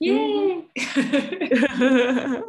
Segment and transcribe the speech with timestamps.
[0.00, 0.64] Yeah.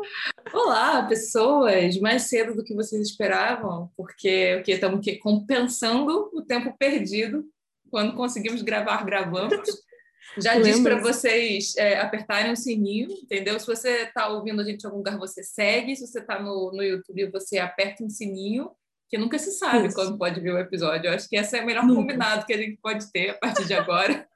[0.53, 1.99] Olá, pessoas!
[1.99, 7.43] Mais cedo do que vocês esperavam, porque o que estamos compensando o tempo perdido
[7.89, 9.57] quando conseguimos gravar, gravamos.
[10.37, 13.59] Já disse para vocês é, apertarem o sininho, entendeu?
[13.59, 15.95] Se você está ouvindo a gente em algum lugar, você segue.
[15.95, 18.69] Se você está no, no YouTube, você aperta um sininho,
[19.09, 19.95] que nunca se sabe Isso.
[19.95, 21.09] quando pode ver o episódio.
[21.09, 22.01] Eu acho que esse é o melhor nunca.
[22.01, 24.29] combinado que a gente pode ter a partir de agora.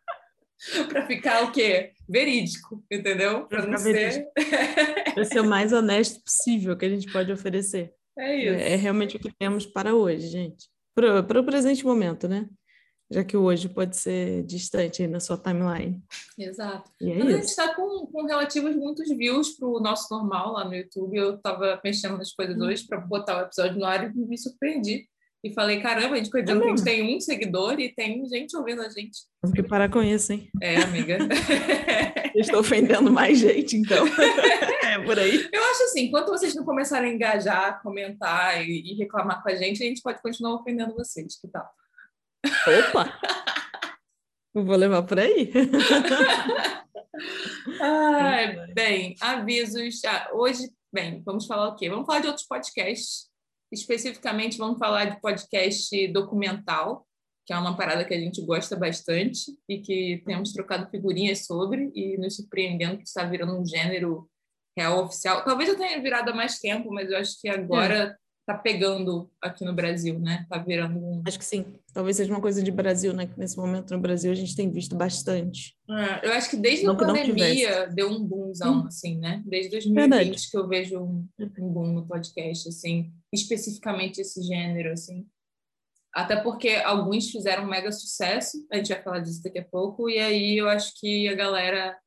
[0.90, 1.92] para ficar o quê?
[2.08, 3.46] Verídico, entendeu?
[3.46, 4.28] Para não ser.
[5.14, 7.94] para ser o mais honesto possível que a gente pode oferecer.
[8.18, 8.64] É isso.
[8.64, 10.70] É, é realmente o que temos para hoje, gente.
[10.96, 12.48] Para, para o presente momento, né?
[13.12, 16.02] Já que hoje pode ser distante aí na sua timeline.
[16.40, 16.90] Exato.
[17.00, 17.28] E é Mas isso.
[17.28, 21.16] a gente está com, com relativos muitos views para o nosso normal lá no YouTube.
[21.16, 22.64] Eu estava mexendo nas coisas hum.
[22.64, 25.08] hoje para botar o episódio no ar e me surpreendi
[25.46, 28.82] e falei, caramba, a gente que a gente tem um seguidor e tem gente ouvindo
[28.82, 29.20] a gente.
[29.44, 30.50] Tem que parar com isso, hein?
[30.60, 31.20] É, amiga.
[32.34, 34.08] Estou ofendendo mais gente, então.
[34.84, 35.48] é por aí.
[35.54, 39.54] Eu acho assim, enquanto vocês não começarem a engajar, comentar e, e reclamar com a
[39.54, 41.70] gente, a gente pode continuar ofendendo vocês, que tal?
[42.90, 43.14] Opa!
[44.52, 45.52] Vou levar por aí.
[47.80, 50.04] Ai, bem, avisos.
[50.06, 51.88] Ah, hoje, bem, vamos falar o quê?
[51.88, 53.35] Vamos falar de outros podcasts
[53.72, 57.06] Especificamente, vamos falar de podcast documental,
[57.46, 61.92] que é uma parada que a gente gosta bastante e que temos trocado figurinhas sobre
[61.94, 64.30] e nos surpreendendo que está virando um gênero
[64.78, 65.44] real oficial.
[65.44, 68.18] Talvez eu tenha virado há mais tempo, mas eu acho que agora
[68.54, 68.58] é.
[68.58, 70.42] pegando aqui no Brasil, né?
[70.44, 71.24] Está virando um...
[71.26, 71.66] Acho que sim.
[71.94, 73.26] Talvez seja uma coisa de Brasil, né?
[73.26, 75.76] Que nesse momento no Brasil a gente tem visto bastante.
[75.90, 78.88] É, eu acho que desde não a pandemia deu um boomzão, hum.
[78.88, 79.42] assim, né?
[79.46, 80.52] Desde 2020 Verdade.
[80.52, 81.28] que eu vejo um,
[81.60, 85.28] um boom no podcast, assim especificamente esse gênero, assim.
[86.14, 90.10] Até porque alguns fizeram um mega sucesso, a gente vai falar disso daqui a pouco,
[90.10, 92.00] e aí eu acho que a galera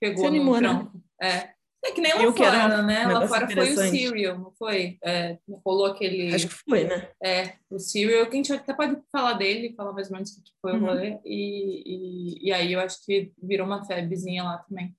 [0.00, 1.02] pegou Se animou, no tranco.
[1.20, 1.28] Né?
[1.28, 1.55] É.
[1.86, 3.06] É que nem lá eu fora, né?
[3.06, 4.98] Lá fora foi o Serial, não foi?
[5.04, 6.34] É, rolou aquele.
[6.34, 7.08] Acho que foi, né?
[7.22, 10.42] É, o Serial, que a gente até pode falar dele, falar mais ou menos o
[10.42, 10.82] que foi uhum.
[10.82, 11.18] o rolê.
[11.24, 14.94] E, e, e aí eu acho que virou uma febrezinha lá também.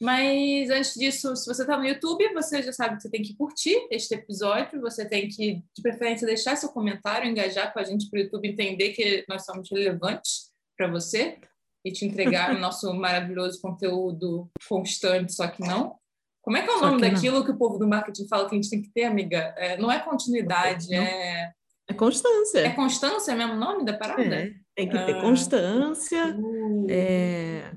[0.00, 3.34] Mas antes disso, se você está no YouTube, você já sabe que você tem que
[3.34, 8.10] curtir este episódio, você tem que, de preferência, deixar seu comentário, engajar com a gente
[8.10, 11.38] para o YouTube entender que nós somos relevantes para você
[11.86, 15.94] e te entregar o nosso maravilhoso conteúdo constante, só que não.
[16.42, 17.44] Como é que é o nome que daquilo não.
[17.44, 19.54] que o povo do marketing fala que a gente tem que ter, amiga?
[19.56, 20.98] É, não é continuidade, não.
[20.98, 21.52] é.
[21.88, 22.58] É constância.
[22.58, 24.22] É constância mesmo o nome da parada?
[24.22, 25.20] É, tem que ter ah.
[25.20, 26.36] constância.
[26.36, 26.86] Uh.
[26.90, 27.70] É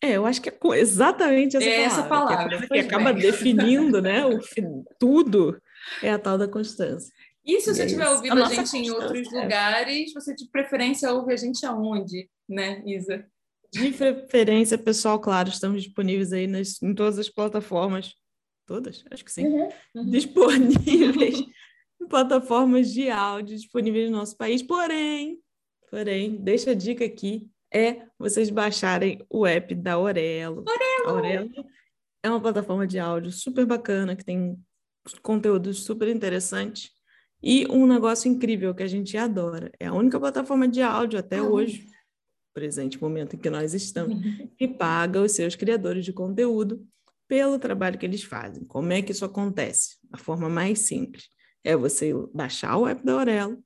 [0.00, 2.60] é, eu acho que é exatamente essa é essa palavra.
[2.60, 4.38] Que, que acaba definindo né, o
[4.98, 5.60] tudo
[6.02, 7.12] é a tal da constância.
[7.44, 9.42] E se você estiver é ouvindo a, a gente em outros é.
[9.42, 13.26] lugares, você de preferência ouve a gente aonde, né, Isa?
[13.72, 18.14] De preferência, pessoal, claro, estamos disponíveis aí nas, em todas as plataformas.
[18.66, 19.04] Todas?
[19.10, 19.46] Acho que sim.
[19.46, 20.10] Uhum, uhum.
[20.10, 21.40] Disponíveis
[22.00, 24.62] em plataformas de áudio disponíveis no nosso país.
[24.62, 25.38] Porém,
[25.90, 30.64] porém, deixa a dica aqui é vocês baixarem o app da Aurelo.
[30.66, 31.08] Aurelo!
[31.08, 31.50] Aurelo
[32.22, 34.58] é uma plataforma de áudio super bacana, que tem
[35.22, 36.90] conteúdos super interessantes
[37.42, 39.70] e um negócio incrível que a gente adora.
[39.78, 41.52] É a única plataforma de áudio até uhum.
[41.52, 41.86] hoje,
[42.58, 44.18] presente momento em que nós estamos,
[44.58, 46.84] que paga os seus criadores de conteúdo
[47.28, 48.64] pelo trabalho que eles fazem.
[48.64, 49.96] Como é que isso acontece?
[50.12, 51.28] A forma mais simples
[51.62, 53.62] é você baixar o app da Aurelo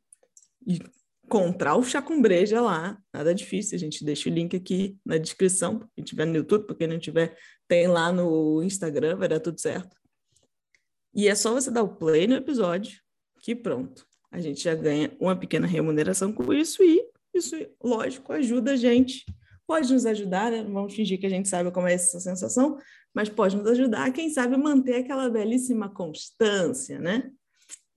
[0.67, 0.79] e
[1.25, 5.17] encontrar o Chá com Breja lá, nada difícil, a gente deixa o link aqui na
[5.17, 7.35] descrição, quem tiver no YouTube, porque não tiver,
[7.67, 9.97] tem lá no Instagram, vai dar tudo certo.
[11.15, 13.01] E é só você dar o play no episódio,
[13.41, 18.73] que pronto, a gente já ganha uma pequena remuneração com isso e isso, lógico, ajuda
[18.73, 19.25] a gente.
[19.67, 20.63] Pode nos ajudar, né?
[20.63, 22.79] Não vamos fingir que a gente sabe como é essa sensação,
[23.15, 27.31] mas pode nos ajudar, quem sabe, manter aquela belíssima constância, né?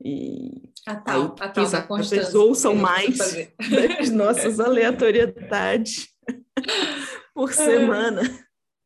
[0.03, 2.39] E a tal, aí, a tal da constância.
[2.39, 6.07] ouçam mais das nossas aleatoriedades
[7.33, 8.21] por semana.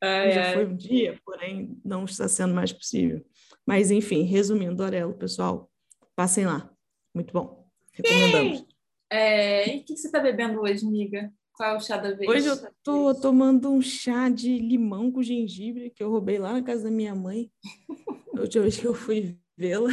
[0.02, 3.26] É, Já foi um dia, porém não está sendo mais possível.
[3.66, 5.70] Mas, enfim, resumindo, Orelo, pessoal,
[6.16, 6.70] passem lá.
[7.14, 7.68] Muito bom.
[7.94, 8.69] Recomendamos.
[9.10, 11.34] É, e o que você está bebendo hoje, amiga?
[11.54, 12.30] Qual é o chá da vez?
[12.30, 16.64] Hoje eu estou tomando um chá de limão com gengibre que eu roubei lá na
[16.64, 17.52] casa da minha mãe.
[18.38, 19.90] A última vez que eu fui vê-la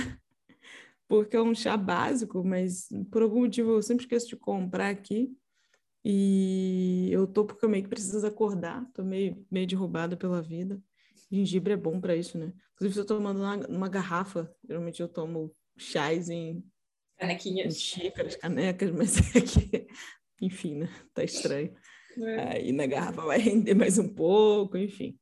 [1.09, 5.33] porque é um chá básico, mas por algum motivo eu sempre esqueço de comprar aqui.
[6.05, 10.81] E eu tô porque eu meio que preciso acordar, tô meio, meio derrubada pela vida.
[11.31, 12.53] Gengibre é bom para isso, né?
[12.75, 16.63] Inclusive, eu tô tomando uma, uma garrafa, geralmente eu tomo chás em,
[17.19, 17.81] Canequinhas.
[17.81, 19.87] xícaras, canecas, mas é que,
[20.41, 20.89] enfim, né?
[21.15, 21.75] Tá estranho.
[22.19, 22.57] É.
[22.57, 25.19] Aí na garrafa vai render mais um pouco, enfim.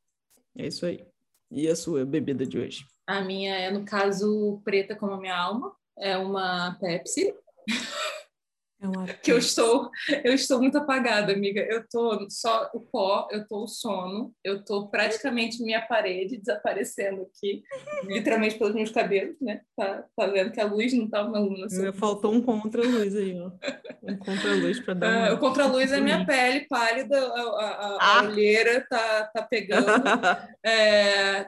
[0.56, 1.04] É isso aí.
[1.50, 2.84] E a sua bebida de hoje?
[3.06, 5.74] A minha é, no caso, preta como a minha alma.
[5.96, 7.32] É uma Pepsi.
[8.84, 9.90] É uma que eu estou,
[10.22, 11.62] eu estou muito apagada, amiga.
[11.62, 17.22] Eu tô só o pó, eu tô o sono, eu tô praticamente minha parede desaparecendo
[17.22, 17.62] aqui,
[18.04, 19.62] literalmente pelos meus cabelos, né?
[19.74, 21.66] Tá, tá vendo que a luz não tá uma luna.
[21.94, 23.52] Faltou um contra-luz aí, ó.
[24.02, 25.14] Um contra-luz para dar.
[25.14, 28.22] Uh, o contra-luz é minha pele pálida, a, a, a ah.
[28.24, 29.86] olheira tá, tá pegando.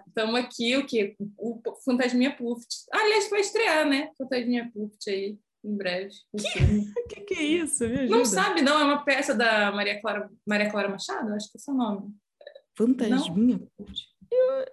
[0.07, 1.17] Estamos é, aqui, o que?
[1.37, 2.69] O Fantasminha Puft.
[2.93, 4.11] Aliás, vai estrear, né?
[4.17, 5.37] Fantasminha Puft aí
[5.67, 6.15] em breve.
[6.33, 6.37] O
[7.09, 7.85] que, que, é isso?
[8.09, 8.79] Não sabe, não?
[8.79, 11.33] É uma peça da Maria Clara, Maria Clara Machado?
[11.35, 12.15] Acho que é o seu nome.
[12.77, 13.61] Fantasminha?
[14.31, 14.65] Eu...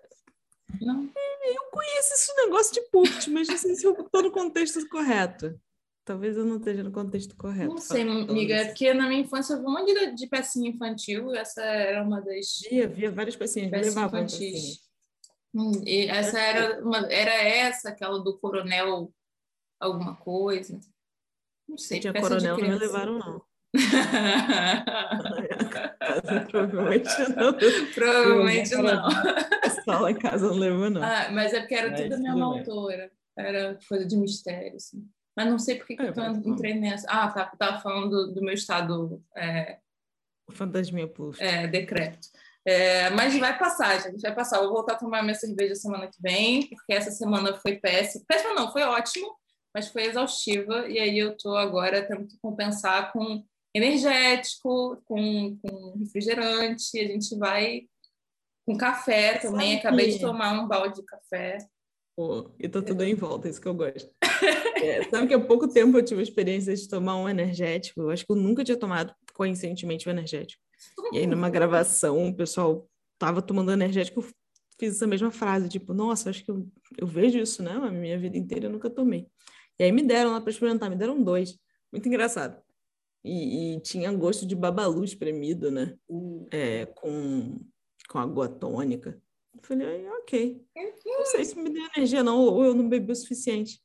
[0.82, 1.10] Não.
[1.46, 5.60] Eu conheço esse negócio de Pupt, mas não sei se eu estou no contexto correto.
[6.06, 7.70] Talvez eu não esteja no contexto correto.
[7.70, 10.70] Não sei, amiga, é porque na minha infância eu vi um monte de, de pecinha
[10.70, 12.60] infantil, essa era uma das.
[12.70, 14.80] Via, via várias pecinhas, pecinhas infantis.
[15.56, 19.14] Hum, e essa era, uma, era essa, aquela do coronel
[19.84, 20.80] alguma coisa.
[21.68, 22.00] Não sei.
[22.00, 23.42] Tinha coronel, não me levaram, não.
[26.52, 27.54] Provavelmente não.
[27.94, 29.10] Provavelmente não.
[29.84, 31.04] Só lá em casa não levou, não.
[31.04, 33.12] Ah, mas é porque era mas tudo a mesma autora.
[33.36, 35.10] Era coisa de mistério, assim.
[35.36, 36.14] Mas não sei por que, é, eu
[36.46, 37.08] entrei nessa.
[37.10, 39.24] Ah, tá, tava falando do, do meu estado.
[39.36, 39.80] É...
[40.52, 41.40] Fantasminha Plus.
[41.40, 42.28] É, decreto.
[42.66, 44.58] É, mas vai passar, gente, vai passar.
[44.58, 48.24] Eu vou voltar a tomar minha cerveja semana que vem, porque essa semana foi péssima.
[48.28, 49.36] Péssima não, foi ótimo
[49.74, 53.44] mas foi exaustiva, e aí eu estou agora tendo que compensar com
[53.76, 57.84] energético, com, com refrigerante, a gente vai
[58.66, 61.58] com café também, acabei de tomar um balde de café.
[62.16, 64.10] Pô, e tá tudo em volta, isso que eu gosto.
[64.84, 68.10] É, sabe que há pouco tempo eu tive a experiência de tomar um energético, eu
[68.10, 70.62] acho que eu nunca tinha tomado conscientemente um energético.
[71.14, 72.86] E aí numa gravação, o pessoal
[73.18, 74.30] tava tomando energético, eu
[74.78, 76.68] fiz essa mesma frase, tipo, nossa, acho que eu,
[76.98, 77.72] eu vejo isso, né?
[77.72, 79.26] A minha vida inteira eu nunca tomei.
[79.84, 81.60] E aí me deram lá para experimentar, me deram dois.
[81.92, 82.58] Muito engraçado.
[83.22, 85.98] E, e tinha gosto de babalu espremido, né?
[86.08, 86.48] Uh.
[86.52, 87.60] É, com,
[88.08, 89.22] com água tônica.
[89.54, 90.66] Eu falei, ok.
[91.06, 93.82] Não sei se me deu energia, não, ou eu não bebi o suficiente.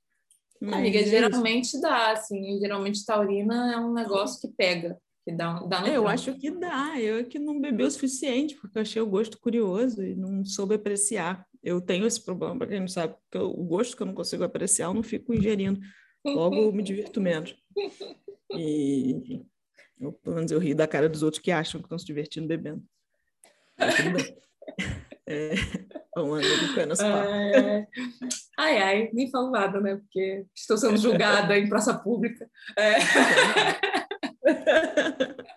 [0.61, 2.61] Mas Amiga, é geralmente dá, assim.
[2.61, 4.97] Geralmente taurina é um negócio que pega.
[5.25, 6.95] Que dá, dá é, eu acho que dá.
[7.01, 10.45] Eu é que não bebi o suficiente, porque eu achei o gosto curioso e não
[10.45, 11.45] soube apreciar.
[11.69, 14.43] Eu tenho esse problema, para quem não sabe, porque o gosto que eu não consigo
[14.43, 15.79] apreciar, eu não fico ingerindo.
[16.25, 17.55] Logo, eu me divirto menos.
[18.57, 19.45] E
[20.01, 22.49] eu, pelo menos eu rio da cara dos outros que acham que estão se divertindo
[22.49, 22.83] bebendo.
[23.79, 24.39] Mas tudo bem.
[25.31, 25.53] É,
[26.17, 26.41] vamos
[26.89, 27.29] nosso papo.
[28.59, 29.97] Ai, ai, nem falo nada, né?
[29.97, 32.51] Porque estou sendo julgada em praça pública.
[32.79, 32.95] É.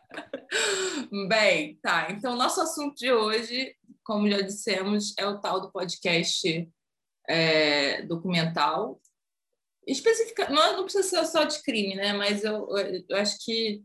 [1.30, 2.08] Bem, tá.
[2.12, 3.74] Então, nosso assunto de hoje
[4.12, 6.70] como já dissemos, é o tal do podcast
[7.30, 9.02] é, documental.
[9.88, 12.12] Especifica, não, não precisa ser só de crime, né?
[12.12, 12.68] Mas eu,
[13.08, 13.82] eu acho que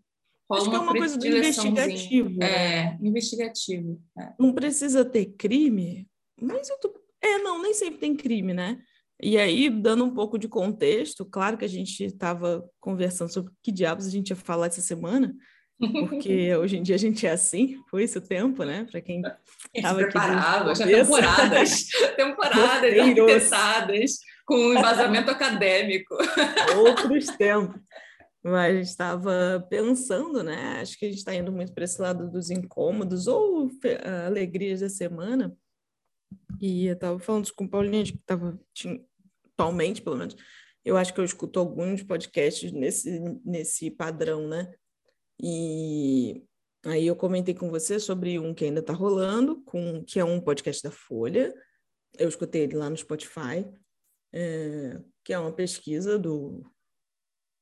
[0.51, 2.31] rola acho uma, que é uma coisa do investigativo.
[2.31, 2.47] Né?
[2.47, 4.03] É, investigativo.
[4.19, 4.33] É.
[4.37, 6.09] Não precisa ter crime,
[6.41, 6.93] mas eu tô...
[7.23, 8.83] É, não, nem sempre tem crime, né?
[9.23, 13.71] E aí, dando um pouco de contexto, claro que a gente estava conversando sobre que
[13.71, 15.33] diabos a gente ia falar essa semana,
[15.79, 18.87] porque hoje em dia a gente é assim, foi esse o tempo, né?
[18.91, 19.23] Para quem
[19.75, 20.13] estava aqui.
[20.75, 26.15] já temporadas, temporadas pensadas com embasamento acadêmico.
[26.79, 27.81] Outros tempos.
[28.43, 30.79] Mas estava pensando, né?
[30.81, 33.69] Acho que a gente está indo muito para esse lado dos incômodos ou
[34.25, 35.53] alegrias da semana.
[36.61, 38.59] E eu estava falando com o Paulinho, que estava
[39.53, 40.37] atualmente, pelo menos,
[40.85, 44.73] eu acho que eu escuto alguns podcasts nesse, nesse padrão, né?
[45.41, 46.43] E
[46.85, 50.41] aí eu comentei com você sobre um que ainda está rolando, com, que é um
[50.41, 51.55] podcast da Folha.
[52.19, 53.67] Eu escutei ele lá no Spotify,
[54.33, 56.65] é, que é uma pesquisa do.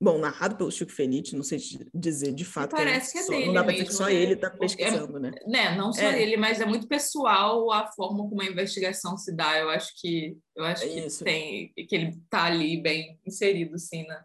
[0.00, 1.59] Bom, narrado pelo Chico Felice, não sei
[1.95, 2.73] dizer de fato.
[2.73, 3.47] Parece que é, só, dele.
[3.47, 4.14] Não dá para dizer que só né?
[4.14, 5.31] ele está é pesquisando, é, né?
[5.47, 5.76] né?
[5.76, 6.21] Não só é.
[6.21, 9.59] ele, mas é muito pessoal a forma como a investigação se dá.
[9.59, 14.23] Eu acho que eu acho que tem que ele está ali bem inserido, sim, né?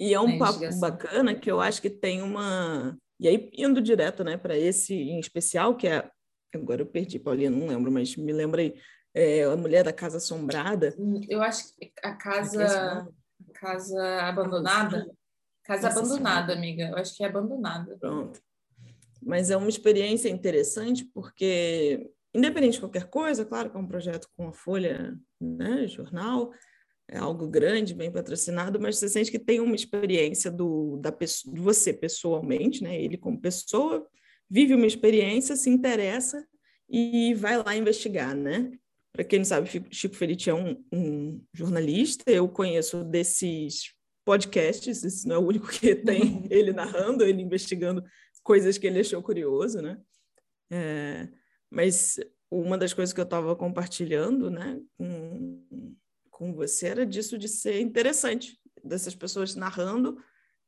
[0.00, 2.96] E é um papo bacana que eu acho que tem uma.
[3.20, 6.10] E aí, indo direto né, para esse em especial, que é.
[6.54, 8.74] Agora eu perdi, Paulinha, não lembro, mas me lembra aí.
[9.14, 10.94] É, a Mulher da Casa Assombrada.
[11.28, 13.08] Eu acho que a Casa.
[13.54, 15.06] Casa Abandonada.
[15.62, 16.88] Casa Nossa Abandonada, amiga.
[16.88, 17.96] Eu acho que é abandonada.
[17.98, 18.40] Pronto.
[19.22, 24.28] Mas é uma experiência interessante porque, independente de qualquer coisa, claro que é um projeto
[24.36, 26.52] com a Folha, né, jornal,
[27.12, 31.54] é algo grande, bem patrocinado, mas você sente que tem uma experiência do, da pessoa,
[31.54, 32.98] de você pessoalmente, né?
[32.98, 34.08] Ele como pessoa,
[34.48, 36.42] vive uma experiência, se interessa
[36.88, 38.72] e vai lá investigar, né?
[39.12, 43.92] Para quem não sabe, Chico Felite é um, um, jornalista, eu conheço desses
[44.24, 48.02] podcasts, esse não é o único que tem ele narrando, ele investigando
[48.42, 50.00] coisas que ele achou curioso, né?
[50.70, 51.28] É,
[51.70, 52.18] mas
[52.50, 55.94] uma das coisas que eu estava compartilhando, né, com,
[56.42, 60.18] com você era disso de ser interessante, dessas pessoas narrando.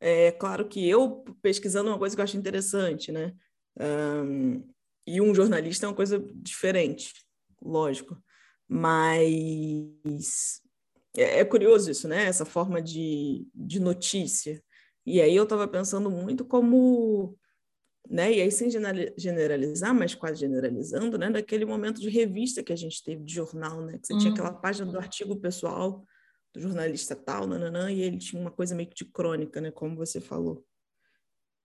[0.01, 3.35] É claro que eu pesquisando uma coisa que eu acho interessante, né?
[3.77, 4.65] Um,
[5.05, 7.13] e um jornalista é uma coisa diferente,
[7.61, 8.17] lógico.
[8.69, 10.63] Mas
[11.17, 12.23] é, é curioso isso, né?
[12.25, 14.63] Essa forma de, de notícia.
[15.05, 17.37] E aí eu estava pensando muito como
[18.09, 18.33] né?
[18.33, 18.69] E aí, sem
[19.17, 21.31] generalizar, mas quase generalizando, né?
[21.31, 23.99] Daquele momento de revista que a gente teve, de jornal, né?
[23.99, 24.19] Que você uhum.
[24.19, 26.05] tinha aquela página do artigo pessoal
[26.53, 29.71] do jornalista tal, nananã, e ele tinha uma coisa meio que de crônica, né?
[29.71, 30.65] Como você falou.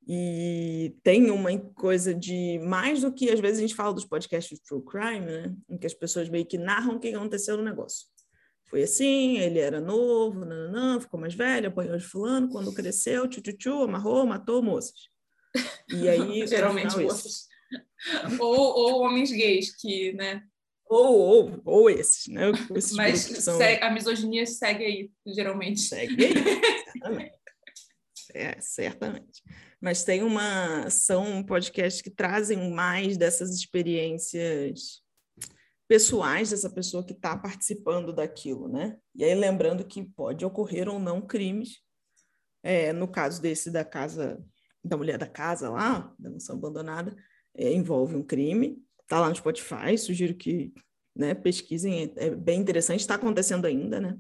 [0.08, 4.58] E tem uma coisa de mais do que às vezes a gente fala dos podcasts
[4.58, 5.56] de true crime, né?
[5.70, 8.08] Em que as pessoas meio que narram o que aconteceu no negócio.
[8.66, 13.84] Foi assim, ele era novo, nananã, ficou mais velho, apanhou de fulano, quando cresceu, tchu,
[13.84, 15.10] amarrou, matou moças.
[15.94, 17.48] E aí, geralmente moças.
[18.40, 20.44] ou, ou homens gays, que, né?
[20.90, 22.52] Ou, ou, ou esses, né?
[22.76, 23.60] Esses Mas são...
[23.82, 25.82] a misoginia segue aí, geralmente.
[25.82, 26.34] Segue aí,
[26.92, 27.40] certamente.
[28.34, 29.44] É, certamente.
[29.80, 30.90] Mas tem uma.
[30.90, 35.02] São podcasts que trazem mais dessas experiências
[35.88, 38.98] pessoais dessa pessoa que está participando daquilo, né?
[39.16, 41.82] E aí lembrando que pode ocorrer ou não crimes.
[42.62, 44.44] É, no caso desse da casa
[44.84, 47.16] da mulher da casa lá, da mansão abandonada,
[47.56, 48.82] é, envolve um crime.
[49.02, 50.74] Está lá no Spotify, sugiro que
[51.16, 54.18] né, pesquisem, é, é bem interessante, está acontecendo ainda, né?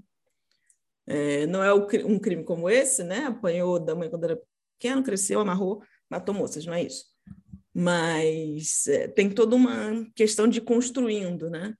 [1.08, 3.26] É, não é um crime como esse, né?
[3.26, 4.42] Apanhou da mãe quando era
[4.78, 7.06] pequeno, cresceu, amarrou, matou moças, não é isso.
[7.74, 11.74] Mas é, tem toda uma questão de construindo, né?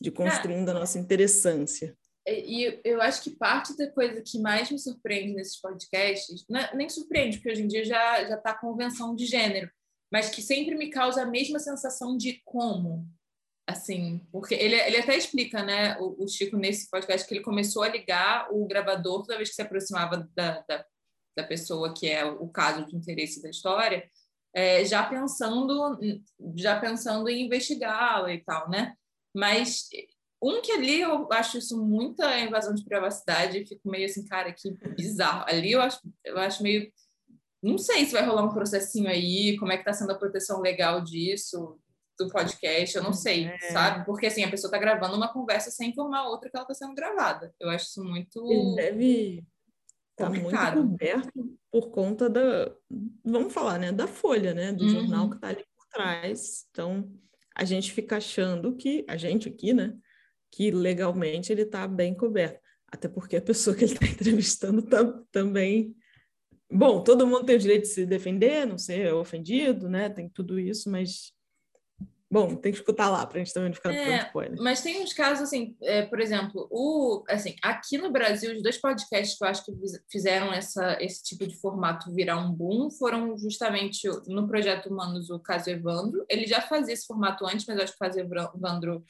[0.00, 1.96] De construindo a nossa interessância.
[2.26, 6.88] E eu acho que parte da coisa que mais me surpreende nesses podcasts, é, nem
[6.88, 9.70] surpreende, porque hoje em dia já já está convenção de gênero,
[10.10, 13.06] mas que sempre me causa a mesma sensação de como,
[13.66, 17.82] assim, porque ele, ele até explica, né, o, o Chico nesse podcast que ele começou
[17.82, 20.86] a ligar o gravador toda vez que se aproximava da, da,
[21.36, 24.10] da pessoa que é o caso de interesse da história,
[24.54, 25.98] é, já pensando
[26.56, 28.94] já pensando em investigá-la e tal, né?
[29.34, 29.88] Mas
[30.44, 34.70] um que ali eu acho isso muita invasão de privacidade fico meio assim, cara, que
[34.94, 35.44] bizarro.
[35.48, 36.92] Ali eu acho, eu acho meio.
[37.62, 40.60] Não sei se vai rolar um processinho aí, como é que tá sendo a proteção
[40.60, 41.78] legal disso,
[42.18, 43.58] do podcast, eu não sei, é.
[43.72, 44.04] sabe?
[44.04, 46.74] Porque assim, a pessoa tá gravando uma conversa sem informar a outra que ela tá
[46.74, 47.54] sendo gravada.
[47.58, 48.44] Eu acho isso muito.
[48.52, 49.44] Ele deve
[50.14, 52.70] tá muito coberto por conta da.
[53.24, 53.92] Vamos falar, né?
[53.92, 54.72] Da folha, né?
[54.72, 54.90] Do uhum.
[54.90, 56.66] jornal que tá ali por trás.
[56.70, 57.10] Então,
[57.56, 59.96] a gente fica achando que, a gente aqui, né?
[60.54, 62.60] Que legalmente ele está bem coberto.
[62.86, 65.94] Até porque a pessoa que ele está entrevistando tá, também.
[66.70, 70.08] Bom, todo mundo tem o direito de se defender, não ser ofendido, né?
[70.08, 71.32] Tem tudo isso, mas.
[72.30, 74.60] Bom, tem que escutar lá para a gente também não ficar é, spoiler.
[74.60, 78.76] Mas tem uns casos, assim, é, por exemplo, o, assim, aqui no Brasil, os dois
[78.76, 79.72] podcasts que eu acho que
[80.10, 85.38] fizeram essa, esse tipo de formato virar um boom foram justamente no Projeto Humanos, o
[85.38, 86.24] caso Evandro.
[86.28, 89.04] Ele já fazia esse formato antes, mas acho que o caso Evandro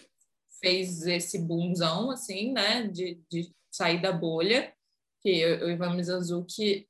[0.64, 4.72] fez esse boomzão, assim, né, de, de sair da bolha,
[5.20, 6.88] que o Ivan Mizanzuki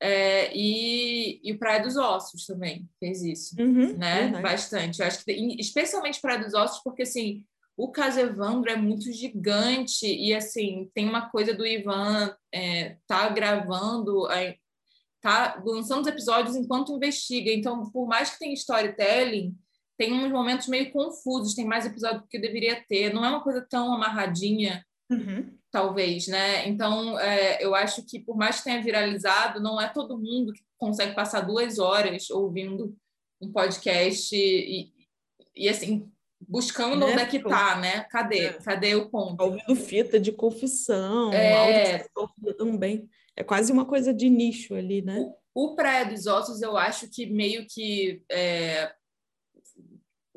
[0.00, 4.42] é, e, e o Praia dos Ossos também fez isso, uhum, né, verdade.
[4.42, 5.00] bastante.
[5.00, 7.44] Eu acho que, especialmente Praia dos Ossos, porque, assim,
[7.76, 13.28] o caso Evandro é muito gigante e, assim, tem uma coisa do Ivan é, tá
[13.30, 14.28] gravando,
[15.20, 17.50] tá lançando os episódios enquanto investiga.
[17.52, 19.56] Então, por mais que tenha storytelling,
[19.98, 23.42] tem uns momentos meio confusos, tem mais episódio do que deveria ter, não é uma
[23.42, 25.52] coisa tão amarradinha, uhum.
[25.72, 26.68] talvez, né?
[26.68, 30.62] Então, é, eu acho que por mais que tenha viralizado, não é todo mundo que
[30.78, 32.96] consegue passar duas horas ouvindo
[33.42, 34.92] um podcast e,
[35.56, 36.08] e assim,
[36.40, 37.12] buscando né?
[37.12, 38.04] onde é que tá, né?
[38.04, 38.46] Cadê?
[38.46, 38.52] É.
[38.52, 39.42] Cadê o ponto?
[39.42, 42.04] Ouvindo fita de confissão, é...
[42.14, 43.08] áudio também.
[43.36, 45.18] É quase uma coisa de nicho ali, né?
[45.52, 48.92] O, o Praia dos Ossos, eu acho que meio que é,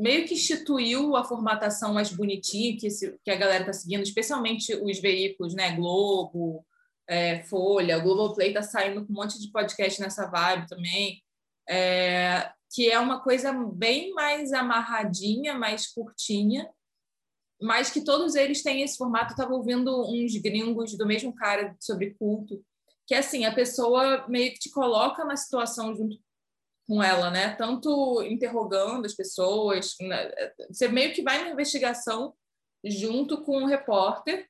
[0.02, 2.88] meio que instituiu a formatação mais bonitinha que,
[3.24, 5.76] que a galera está seguindo, especialmente os veículos, né?
[5.76, 6.66] Globo,
[7.08, 11.22] é, Folha, Globoplay está saindo com um monte de podcast nessa vibe também,
[11.70, 16.68] é, que é uma coisa bem mais amarradinha, mais curtinha,
[17.62, 19.32] mas que todos eles têm esse formato.
[19.32, 22.66] Eu estava ouvindo uns gringos do mesmo cara sobre culto,
[23.06, 26.18] que assim, a pessoa meio que te coloca na situação junto
[26.88, 27.56] com ela, né?
[27.56, 30.32] Tanto interrogando as pessoas, né?
[30.70, 32.34] você meio que vai na investigação
[32.84, 34.48] junto com o repórter.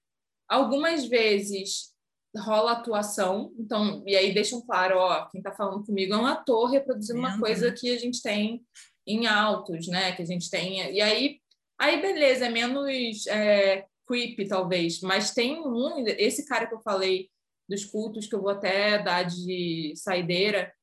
[0.48, 1.92] Algumas vezes
[2.38, 6.70] rola atuação, então, e aí deixam claro, ó, quem está falando comigo é um ator
[6.70, 8.64] reproduzindo uma coisa que a gente tem
[9.06, 10.14] em autos, né?
[10.14, 10.92] Que a gente tem.
[10.94, 11.40] E aí,
[11.80, 17.30] aí beleza, é menos é, creepy, talvez, mas tem um, esse cara que eu falei
[17.68, 20.74] dos cultos, que eu vou até dar de saideira,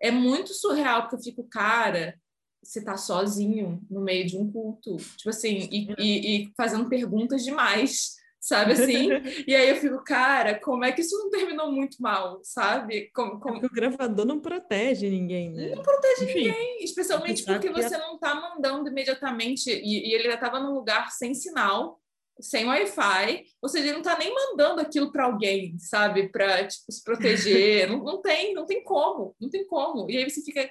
[0.00, 2.18] é muito surreal, porque eu fico, cara,
[2.62, 7.44] você tá sozinho no meio de um culto, tipo assim, e, e, e fazendo perguntas
[7.44, 9.10] demais sabe assim?
[9.46, 13.10] e aí eu fico, cara, como é que isso não terminou muito mal, sabe?
[13.14, 13.62] Como, como...
[13.62, 15.74] É o gravador não protege ninguém, né?
[15.74, 20.34] Não protege Enfim, ninguém, especialmente porque você não tá mandando imediatamente, e, e ele já
[20.34, 22.00] estava num lugar sem sinal,
[22.40, 26.28] sem Wi-Fi, ou seja, ele não tá nem mandando aquilo para alguém, sabe?
[26.28, 30.10] Para tipo, se proteger, não, não tem, não tem como, não tem como.
[30.10, 30.70] E aí você fica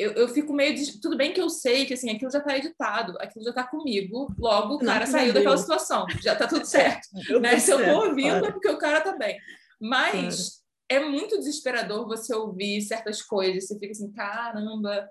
[0.00, 2.56] eu, eu fico meio de, tudo bem que eu sei que assim aquilo já está
[2.56, 6.64] editado, aquilo já está comigo, logo o cara não, saiu daquela situação, já está tudo
[6.66, 7.08] certo.
[7.38, 7.58] né?
[7.58, 8.46] Se eu estou ouvindo claro.
[8.46, 9.38] é porque o cara está bem.
[9.78, 11.04] Mas claro.
[11.06, 15.08] é muito desesperador você ouvir certas coisas, você fica assim, caramba.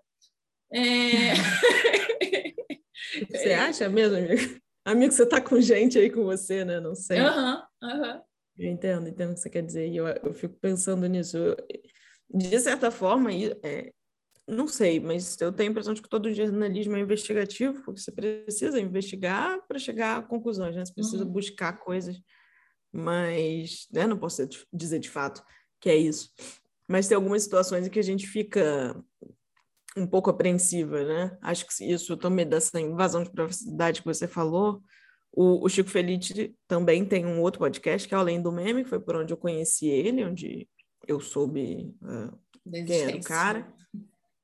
[0.72, 1.34] É...
[3.32, 4.62] Você acha mesmo, amigo?
[4.90, 6.80] Amigo, você está com gente aí com você, né?
[6.80, 7.20] Não sei.
[7.20, 8.16] Aham, uhum, aham.
[8.16, 8.22] Uhum.
[8.58, 9.88] Eu entendo, entendo o que você quer dizer.
[9.88, 11.38] E eu, eu fico pensando nisso.
[11.38, 11.56] Eu,
[12.34, 13.92] de certa forma, é,
[14.48, 18.12] não sei, mas eu tenho a impressão de que todo jornalismo é investigativo, porque você
[18.12, 20.84] precisa investigar para chegar a conclusões, né?
[20.84, 21.32] Você precisa uhum.
[21.32, 22.20] buscar coisas,
[22.92, 25.44] mas né, não posso dizer de fato
[25.80, 26.34] que é isso.
[26.88, 29.00] Mas tem algumas situações em que a gente fica
[30.00, 31.38] um pouco apreensiva, né?
[31.42, 34.82] Acho que isso também dessa invasão de privacidade que você falou.
[35.32, 38.90] O, o Chico Felice também tem um outro podcast que é Além do Meme, que
[38.90, 40.68] foi por onde eu conheci ele, onde
[41.08, 42.38] eu soube uh,
[42.86, 43.74] quem era o cara.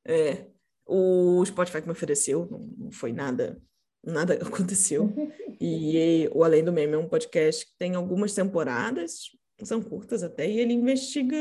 [0.08, 0.46] É,
[0.86, 3.60] o Spotify que me ofereceu, não, não foi nada,
[4.04, 5.12] nada aconteceu.
[5.60, 9.32] E o Além do Meme é um podcast que tem algumas temporadas,
[9.64, 11.38] são curtas até, e ele investiga,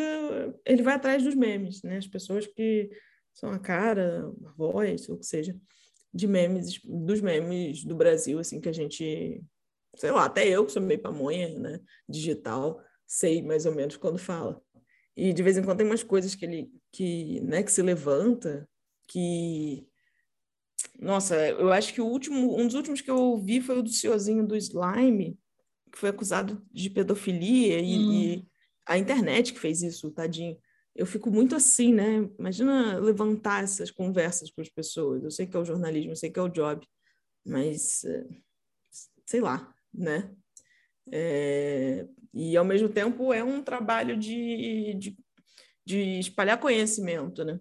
[0.64, 1.96] ele vai atrás dos memes, né?
[1.96, 2.88] As pessoas que
[3.34, 5.54] são a cara, a voz, ou o que seja,
[6.12, 9.42] de memes, dos memes do Brasil, assim, que a gente,
[9.96, 14.16] sei lá, até eu que sou meio pamonha, né, digital, sei mais ou menos quando
[14.16, 14.62] fala.
[15.16, 18.68] E de vez em quando tem umas coisas que ele que, né, que se levanta,
[19.08, 19.86] que
[20.98, 23.90] nossa, eu acho que o último, um dos últimos que eu ouvi foi o do
[23.90, 25.38] senhorzinho do slime,
[25.90, 28.12] que foi acusado de pedofilia e, hum.
[28.12, 28.48] e
[28.86, 30.56] a internet que fez isso, tadinho.
[30.94, 32.28] Eu fico muito assim, né?
[32.38, 35.24] Imagina levantar essas conversas com as pessoas.
[35.24, 36.86] Eu sei que é o jornalismo, eu sei que é o job,
[37.44, 38.26] mas eh,
[39.26, 40.30] sei lá, né?
[41.12, 45.16] É, e, ao mesmo tempo, é um trabalho de, de,
[45.84, 47.60] de espalhar conhecimento, né?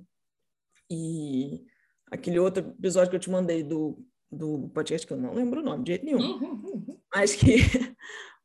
[0.90, 1.64] E
[2.12, 5.64] aquele outro episódio que eu te mandei do, do podcast, que eu não lembro o
[5.64, 7.58] nome de jeito nenhum, uhum, uhum, mas que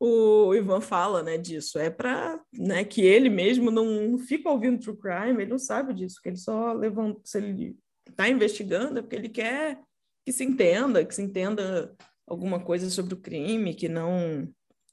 [0.01, 1.79] o Ivan fala né, disso.
[1.79, 6.21] É para né, que ele mesmo não fica ouvindo true crime, ele não sabe disso,
[6.23, 7.77] que ele só levanta, se ele
[8.09, 9.81] está investigando, é porque ele quer
[10.25, 11.95] que se entenda, que se entenda
[12.27, 14.49] alguma coisa sobre o crime, que não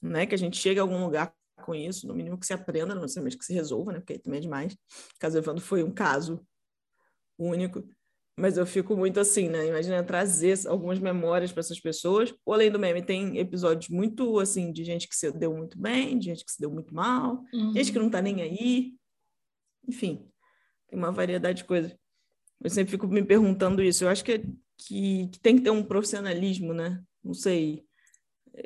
[0.05, 0.25] né?
[0.25, 3.01] Que a gente chegue a algum lugar com isso, no mínimo que se aprenda, não
[3.01, 3.99] necessariamente que se resolva, né?
[3.99, 4.73] Porque aí também é demais.
[4.73, 6.45] O caso Evandro foi um caso
[7.37, 7.83] único,
[8.37, 9.67] mas eu fico muito assim, né?
[9.67, 12.33] Imagina trazer algumas memórias para essas pessoas.
[12.45, 16.17] O Além do Meme tem episódios muito assim de gente que se deu muito bem,
[16.17, 17.73] de gente que se deu muito mal, uhum.
[17.73, 18.93] gente que não tá nem aí.
[19.87, 20.27] Enfim,
[20.87, 21.95] tem uma variedade de coisas.
[22.63, 24.03] Eu sempre fico me perguntando isso.
[24.03, 24.39] Eu acho que,
[24.77, 27.01] que, que tem que ter um profissionalismo, né?
[27.23, 27.85] Não sei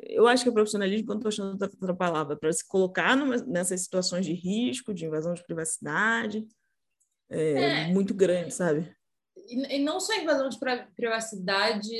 [0.08, 3.80] eu acho que é profissionalismo, quando estou achando outra palavra, para se colocar numa, nessas
[3.82, 6.46] situações de risco, de invasão de privacidade,
[7.28, 7.86] é, é.
[7.88, 8.94] muito grande, sabe?
[9.50, 10.58] E, e não só invasão de
[10.94, 11.90] privacidade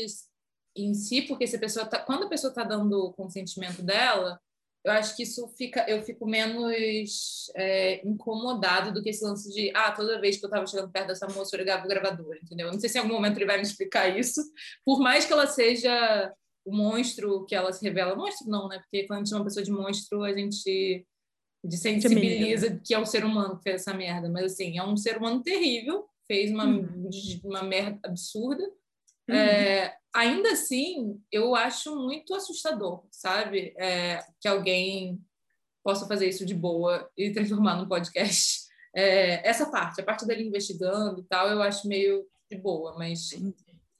[0.76, 4.40] em si, porque se a pessoa tá, quando a pessoa está dando o consentimento dela,
[4.84, 9.70] eu acho que isso fica, eu fico menos é, incomodado do que esse lance de,
[9.74, 12.68] ah, toda vez que eu estava chegando perto dessa moça, eu ligava o gravador, entendeu?
[12.68, 14.40] Eu não sei se em algum momento ele vai me explicar isso,
[14.84, 16.32] por mais que ela seja
[16.64, 18.14] o monstro que ela se revela.
[18.14, 18.78] Monstro não, né?
[18.78, 21.06] Porque quando a gente chama uma pessoa de monstro, a gente
[21.68, 24.28] sensibiliza que é o ser humano que fez essa merda.
[24.28, 27.10] Mas, assim, é um ser humano terrível, fez uma, uhum.
[27.42, 28.62] uma merda absurda.
[29.28, 29.34] Uhum.
[29.34, 33.74] É, ainda assim, eu acho muito assustador, sabe?
[33.76, 35.20] É, que alguém
[35.82, 38.60] possa fazer isso de boa e transformar num podcast.
[38.94, 43.30] É, essa parte, a parte dele investigando e tal, eu acho meio de boa, mas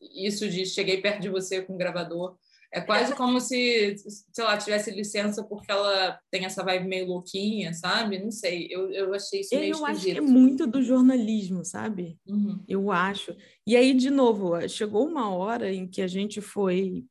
[0.01, 2.37] isso de cheguei perto de você com o gravador
[2.73, 3.97] É quase como se,
[4.33, 8.21] sei lá, tivesse licença porque ela tem essa vibe meio louquinha, sabe?
[8.21, 9.97] Não sei, eu, eu achei isso meio eu esquisito.
[9.97, 12.17] acho que é muito do jornalismo, sabe?
[12.25, 12.63] Uhum.
[12.69, 13.37] Eu acho.
[13.67, 17.05] E aí, de novo, chegou uma hora em que a gente foi.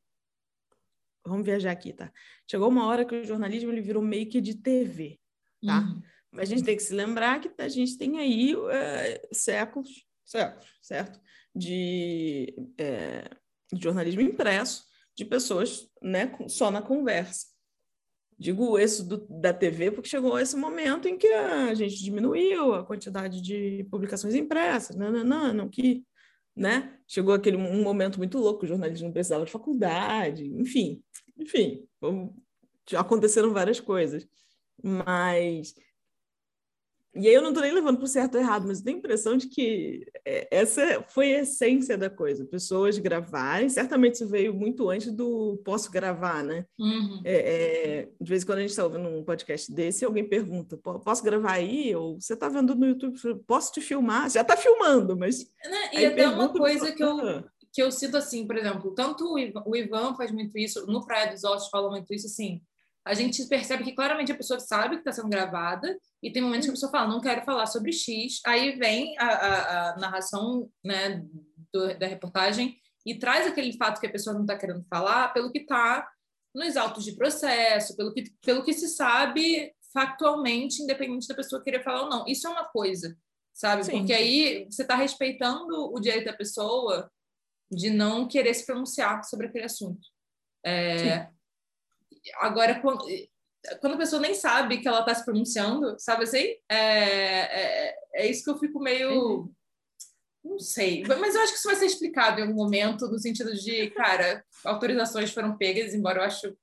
[1.26, 2.10] Vamos viajar aqui, tá?
[2.50, 5.18] Chegou uma hora que o jornalismo ele virou meio que de TV,
[5.62, 5.80] tá?
[5.80, 6.02] Uhum.
[6.32, 10.66] Mas a gente tem que se lembrar que a gente tem aí é, séculos, séculos,
[10.80, 11.20] certo?
[11.54, 13.28] De, é,
[13.72, 17.46] de jornalismo impresso, de pessoas né, só na conversa.
[18.38, 22.86] Digo isso do, da TV porque chegou esse momento em que a gente diminuiu a
[22.86, 26.02] quantidade de publicações impressas, não, não, não, não que,
[26.56, 26.98] né?
[27.06, 31.02] Chegou aquele um momento muito louco, o jornalismo precisava de faculdade, enfim,
[31.36, 31.86] enfim,
[32.96, 34.26] aconteceram várias coisas,
[34.82, 35.74] mas
[37.14, 38.96] e aí eu não estou nem levando para o certo ou errado, mas eu tenho
[38.96, 42.44] a impressão de que é, essa foi a essência da coisa.
[42.44, 46.64] Pessoas gravarem, certamente isso veio muito antes do posso gravar, né?
[46.78, 47.20] Uhum.
[47.24, 50.76] É, é, de vez em quando a gente está ouvindo um podcast desse, alguém pergunta,
[50.76, 51.94] posso gravar aí?
[51.96, 54.30] Ou você está vendo no YouTube, posso te filmar?
[54.30, 55.50] Já está filmando, mas...
[55.64, 55.90] Né?
[55.94, 59.62] E até uma coisa que eu, que eu sinto assim, por exemplo, tanto o Ivan,
[59.66, 62.60] o Ivan faz muito isso, no Praia dos Ossos fala muito isso, assim,
[63.10, 66.66] a gente percebe que claramente a pessoa sabe que está sendo gravada e tem momentos
[66.66, 70.70] que a pessoa fala, não quero falar sobre X, aí vem a, a, a narração
[70.84, 71.24] né,
[71.72, 75.50] do, da reportagem e traz aquele fato que a pessoa não está querendo falar pelo
[75.50, 76.08] que está
[76.54, 81.82] nos autos de processo, pelo que, pelo que se sabe factualmente, independente da pessoa querer
[81.82, 82.24] falar ou não.
[82.28, 83.16] Isso é uma coisa,
[83.52, 83.84] sabe?
[83.84, 83.98] Sim.
[83.98, 87.10] Porque aí você está respeitando o direito da pessoa
[87.72, 90.06] de não querer se pronunciar sobre aquele assunto.
[90.64, 91.28] É,
[92.36, 93.04] agora, quando,
[93.80, 96.56] quando a pessoa nem sabe que ela está se pronunciando, sabe assim?
[96.68, 99.50] É, é, é, isso que eu fico meio.
[100.42, 103.54] Não sei, mas eu acho que isso vai ser explicado em algum momento, no sentido
[103.54, 106.56] de, cara, autorizações foram pegas, embora eu acho,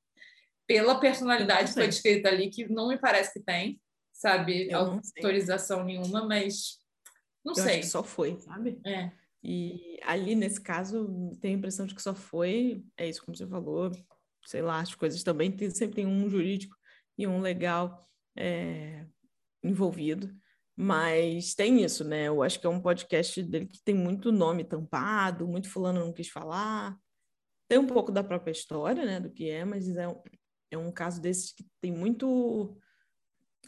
[0.66, 3.80] pela personalidade que foi descrita ali, que não me parece que tem,
[4.12, 6.80] sabe, autorização nenhuma, mas
[7.46, 7.84] não eu sei.
[7.84, 8.82] Só foi, sabe?
[8.84, 9.12] É.
[9.44, 13.48] E ali, nesse caso, tem a impressão de que só foi, é isso como você
[13.48, 13.92] falou,
[14.48, 16.74] sei lá, as coisas também, tem, sempre tem um jurídico
[17.18, 19.06] e um legal é,
[19.62, 20.34] envolvido.
[20.74, 22.30] Mas tem isso, né?
[22.30, 26.14] Eu acho que é um podcast dele que tem muito nome tampado, muito fulano não
[26.14, 26.98] quis falar.
[27.68, 29.20] Tem um pouco da própria história, né?
[29.20, 30.22] Do que é, mas é um,
[30.72, 32.78] é um caso desses que tem muito.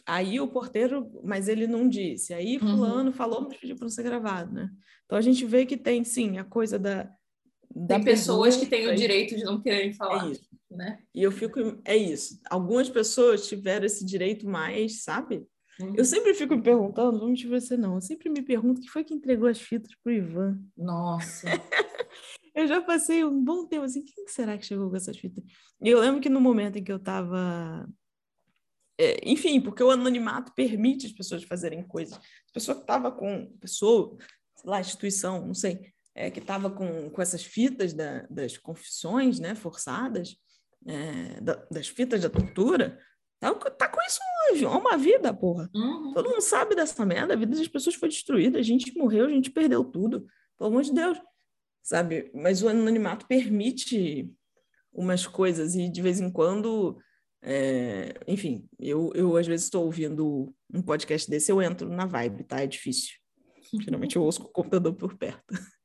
[0.06, 2.34] Aí o porteiro, mas ele não disse.
[2.34, 3.14] Aí fulano uhum.
[3.14, 4.70] falou, mas pediu para não ser gravado, né?
[5.06, 7.12] Então a gente vê que tem, sim, a coisa da.
[7.76, 10.28] da tem pessoas que têm o direito de não quererem falar.
[10.28, 10.49] É isso.
[10.70, 11.00] Né?
[11.14, 12.40] E eu fico, é isso.
[12.50, 15.48] Algumas pessoas tiveram esse direito mais, sabe?
[15.80, 15.96] Uhum.
[15.98, 19.04] Eu sempre fico me perguntando, não te você não, eu sempre me pergunto quem foi
[19.04, 20.60] que entregou as fitas pro Ivan.
[20.78, 21.48] Nossa.
[22.54, 25.44] eu já passei um bom tempo assim, quem será que chegou com essas fitas?
[25.82, 27.88] E eu lembro que no momento em que eu estava
[29.00, 32.18] é, enfim, porque o anonimato permite as pessoas fazerem coisas.
[32.18, 34.18] A pessoa que estava com, pessoa,
[34.58, 39.40] sei lá, instituição, não sei, é, que estava com, com essas fitas da, das confissões,
[39.40, 40.36] né, forçadas,
[40.88, 43.00] é, da, das fitas da tortura,
[43.40, 44.20] tá, tá com isso
[44.52, 45.70] hoje, é uma vida, porra.
[45.74, 46.14] Uhum.
[46.14, 49.30] Todo mundo sabe dessa merda, a vida das pessoas foi destruída, a gente morreu, a
[49.30, 50.26] gente perdeu tudo,
[50.58, 51.18] pelo amor de Deus,
[51.82, 52.32] sabe?
[52.34, 54.32] Mas o anonimato permite
[54.92, 56.98] umas coisas e de vez em quando,
[57.42, 62.44] é, enfim, eu, eu às vezes estou ouvindo um podcast desse, eu entro na vibe,
[62.44, 62.62] tá?
[62.62, 63.18] É difícil.
[63.82, 65.44] Geralmente eu ouço com o computador por perto.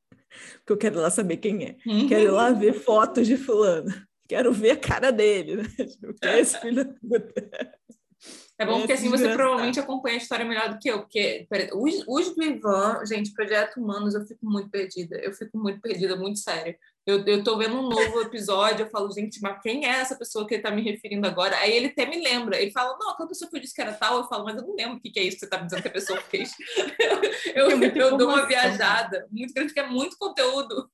[0.59, 1.77] Porque eu quero ir lá saber quem é.
[1.85, 2.07] Uhum.
[2.07, 3.93] Quero ir lá ver fotos de fulano.
[4.27, 5.63] Quero ver a cara dele, né?
[5.85, 7.79] Tipo, que é esse filho da puta.
[8.57, 12.03] É bom porque assim você provavelmente acompanha a história melhor do que eu, porque os,
[12.07, 15.17] os do Ivan, gente, Projeto Humanos, eu fico muito perdida.
[15.17, 16.75] Eu fico muito perdida, muito sério.
[17.05, 20.47] Eu, eu tô vendo um novo episódio, eu falo, gente, mas quem é essa pessoa
[20.47, 21.55] que ele tá me referindo agora?
[21.57, 22.59] Aí ele até me lembra.
[22.59, 24.63] Ele fala, não, aquela pessoa que eu disse que era tal, eu falo, mas eu
[24.63, 26.19] não lembro o que, que é isso que você tá me dizendo que a pessoa
[26.21, 26.51] fez.
[27.53, 30.89] eu, eu, eu dou uma viajada muito grande, que é muito conteúdo.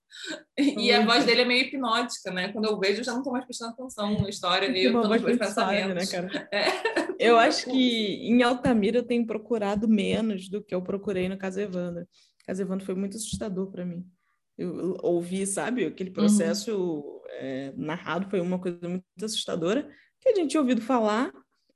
[0.58, 2.52] E a voz dele é meio hipnótica, né?
[2.52, 5.08] Quando eu vejo, eu já não tô mais prestando atenção na história e eu tô
[5.08, 5.96] nos meus pensamentos.
[5.96, 6.50] Né, cara?
[6.52, 6.66] É.
[7.22, 11.62] Eu acho que em Altamira eu tenho procurado menos do que eu procurei no caso
[11.62, 12.02] Evandro.
[12.02, 14.04] O caso Evandro foi muito assustador para mim
[14.62, 16.16] eu ouvi, sabe, aquele uhum.
[16.16, 17.22] processo uhum.
[17.30, 21.32] é, narrado foi uma coisa muito assustadora, que a gente tinha ouvido falar,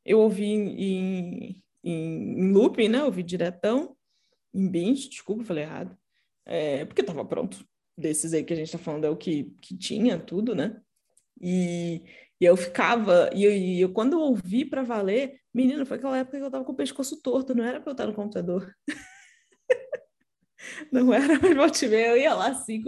[0.06, 3.96] eu ouvi em, em, em looping, né, ouvi diretão,
[4.54, 5.98] em binge, desculpa, falei errado,
[6.46, 7.66] é, porque estava pronto,
[7.98, 10.80] desses aí que a gente está falando é o que, que tinha tudo, né,
[11.42, 12.04] e,
[12.40, 16.18] e eu ficava, e eu, e eu quando eu ouvi para valer, menina, foi aquela
[16.18, 18.74] época que eu estava com o pescoço torto, não era para eu estar no computador.
[20.92, 22.84] Não era, mas volta eu ia lá assim,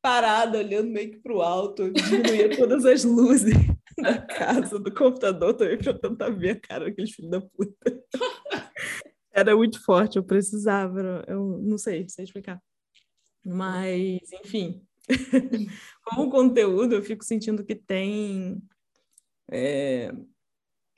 [0.00, 3.54] parada, olhando meio que para o alto, diminuía todas as luzes
[3.98, 8.04] na casa do computador também para eu tentar ver a cara daqueles filhos da puta.
[9.32, 12.60] Era muito forte, eu precisava, eu não sei, não sei explicar.
[13.44, 14.82] Mas, enfim,
[16.04, 18.60] como conteúdo, eu fico sentindo que tem.
[19.50, 20.12] É,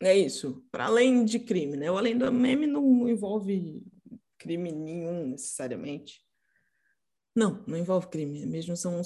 [0.00, 1.90] é isso, para além de crime, né?
[1.90, 3.82] O além do meme não envolve
[4.42, 6.20] crime nenhum necessariamente.
[7.34, 9.02] Não, não envolve crime, mesmo são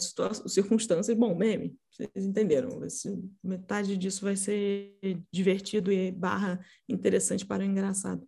[0.49, 1.16] circunstâncias.
[1.16, 2.85] Bom, meme, vocês entenderam.
[2.85, 4.99] Esse, metade disso vai ser
[5.31, 8.27] divertido e barra interessante para o engraçado.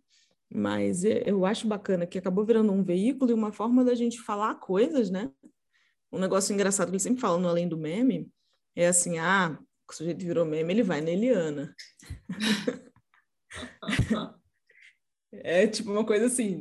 [0.51, 4.55] Mas eu acho bacana que acabou virando um veículo e uma forma da gente falar
[4.55, 5.29] coisas, né?
[6.11, 8.31] Um negócio engraçado que ele sempre fala no Além do Meme
[8.75, 11.75] é assim: ah, o sujeito virou meme, ele vai na Eliana.
[15.31, 16.59] É tipo uma coisa assim,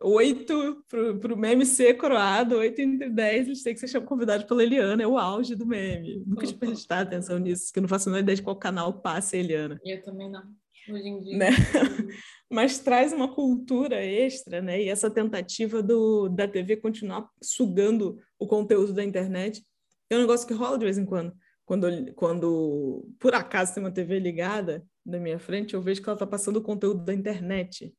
[0.00, 4.62] oito para o meme ser coroado, oito entre dez, eles têm que ser convidados pela
[4.62, 6.22] Eliana, é o auge do meme.
[6.24, 9.00] Nunca tinha prestado atenção nisso, que eu não faço a menor ideia de qual canal
[9.00, 9.80] passa a Eliana.
[9.84, 10.42] Eu também não,
[10.88, 11.38] hoje em dia.
[11.38, 11.48] Né?
[12.48, 14.80] Mas traz uma cultura extra, né?
[14.80, 19.64] E essa tentativa do, da TV continuar sugando o conteúdo da internet
[20.08, 21.34] é um negócio que rola de vez em quando.
[21.64, 26.14] Quando, quando por acaso tem uma TV ligada na minha frente, eu vejo que ela
[26.14, 27.92] está passando o conteúdo da internet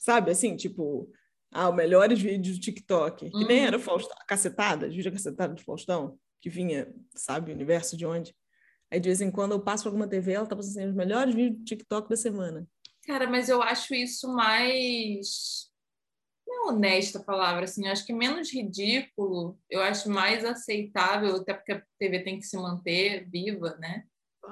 [0.00, 1.10] Sabe, assim, tipo,
[1.52, 3.66] ah, os melhores vídeos do TikTok, que nem uhum.
[3.66, 8.34] era Faustão, cacetada, vídeo cacetada do Faustão, que vinha, sabe, o universo de onde.
[8.90, 11.34] Aí de vez em quando eu passo alguma TV, ela tá passando assim, os melhores
[11.34, 12.66] vídeos do TikTok da semana.
[13.06, 15.70] Cara, mas eu acho isso mais.
[16.46, 21.36] Não é honesta a palavra, assim, eu acho que menos ridículo, eu acho mais aceitável,
[21.36, 24.04] até porque a TV tem que se manter viva, né?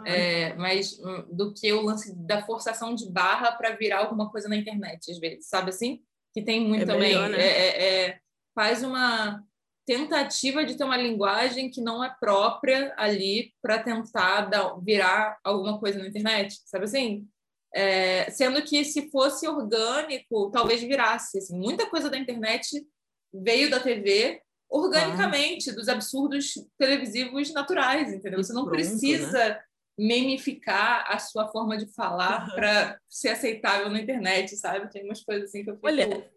[0.07, 4.49] É, mas hum, do que o lance da forçação de barra para virar alguma coisa
[4.49, 6.03] na internet, às vezes, sabe assim?
[6.35, 7.15] Que tem muito é também.
[7.15, 7.39] Melhor, né?
[7.39, 8.19] é, é, é
[8.55, 9.43] faz uma
[9.87, 15.79] tentativa de ter uma linguagem que não é própria ali para tentar dar, virar alguma
[15.79, 17.27] coisa na internet, sabe assim?
[17.75, 21.39] É, sendo que se fosse orgânico, talvez virasse.
[21.39, 22.87] Assim, muita coisa da internet
[23.33, 25.75] veio da TV organicamente, ah.
[25.75, 28.43] dos absurdos televisivos naturais, entendeu?
[28.43, 29.61] Você não pronto, precisa né?
[29.99, 32.55] Memificar a sua forma de falar uhum.
[32.55, 34.91] para ser aceitável na internet, sabe?
[34.91, 35.87] Tem umas coisas assim que eu fico...
[35.87, 36.31] Olha,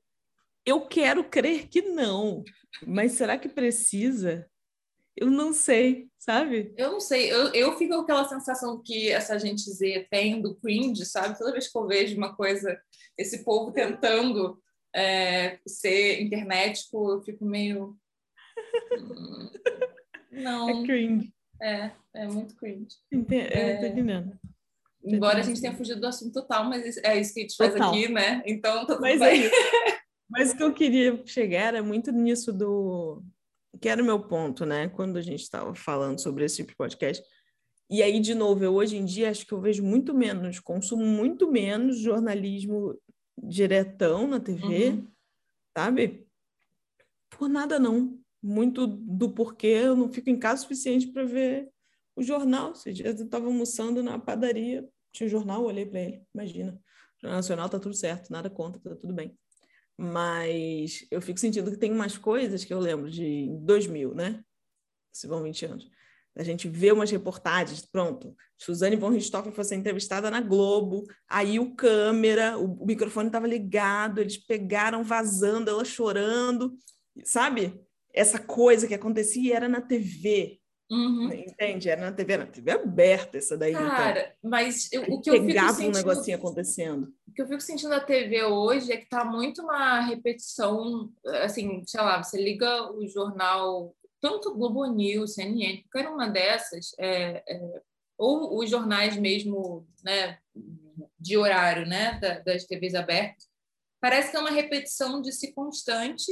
[0.66, 2.44] eu quero crer que não,
[2.86, 4.50] mas será que precisa?
[5.16, 6.74] Eu não sei, sabe?
[6.76, 7.32] Eu não sei.
[7.32, 11.38] Eu, eu fico com aquela sensação que essa gente Z tem do cringe, sabe?
[11.38, 12.78] Toda vez que eu vejo uma coisa,
[13.18, 14.62] esse povo tentando
[14.94, 17.98] é, ser internetico, eu fico meio.
[18.92, 19.52] Hum,
[20.32, 20.70] não.
[20.70, 21.35] É cringe.
[21.62, 22.96] É, é muito cringe.
[23.12, 24.38] Entendi, é, entendendo.
[25.04, 27.74] Embora a gente tenha fugido do assunto total, mas é isso que a gente faz
[27.74, 27.90] total.
[27.90, 28.42] aqui, né?
[28.46, 29.46] Então, tá tudo mas bem.
[29.46, 29.52] É
[30.28, 33.24] mas o que eu queria chegar é muito nisso do...
[33.80, 34.90] Que era o meu ponto, né?
[34.90, 37.24] Quando a gente estava falando sobre esse tipo de podcast.
[37.90, 41.06] E aí, de novo, eu hoje em dia acho que eu vejo muito menos, consumo
[41.06, 43.00] muito menos jornalismo
[43.38, 45.08] diretão na TV, uhum.
[45.78, 46.28] sabe?
[47.30, 51.68] Por nada não muito do porquê eu não fico em casa o suficiente para ver
[52.16, 52.74] o jornal.
[52.74, 56.74] Esses dias eu estava almoçando na padaria, tinha um jornal, olhei para ele, imagina.
[57.18, 59.36] O Jornal Nacional tá tudo certo, nada contra, tá tudo bem.
[59.98, 64.44] Mas eu fico sentindo que tem umas coisas que eu lembro de 2000, né?
[65.12, 65.90] Se vão 20 anos.
[66.38, 68.36] A gente vê umas reportagens, pronto.
[68.58, 73.48] Suzane von Richthofen foi ser entrevistada na Globo, aí o câmera, o, o microfone estava
[73.48, 76.78] ligado, eles pegaram vazando, ela chorando,
[77.24, 77.85] sabe?
[78.16, 80.60] Essa coisa que acontecia era na TV.
[80.90, 81.34] Uhum.
[81.34, 81.90] Entende?
[81.90, 83.74] Era na TV, era na TV aberta essa daí.
[83.74, 83.90] Então.
[83.90, 84.50] Cara, então.
[84.50, 85.90] mas eu, o que eu fico sentindo...
[85.90, 87.14] um negocinho acontecendo.
[87.28, 91.12] O que eu fico sentindo na TV hoje é que tá muito uma repetição,
[91.44, 97.44] assim, sei lá, você liga o jornal, tanto Globo News, CNN, qualquer uma dessas, é,
[97.48, 97.82] é,
[98.18, 100.38] ou os jornais mesmo, né,
[101.20, 103.48] de horário, né, das TVs abertas,
[104.00, 106.32] parece que é uma repetição de si constante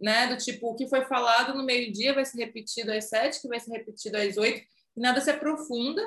[0.00, 0.26] né?
[0.26, 3.58] Do tipo, o que foi falado no meio-dia vai ser repetido às sete, que vai
[3.58, 4.62] ser repetido às oito,
[4.96, 6.02] e nada se aprofunda.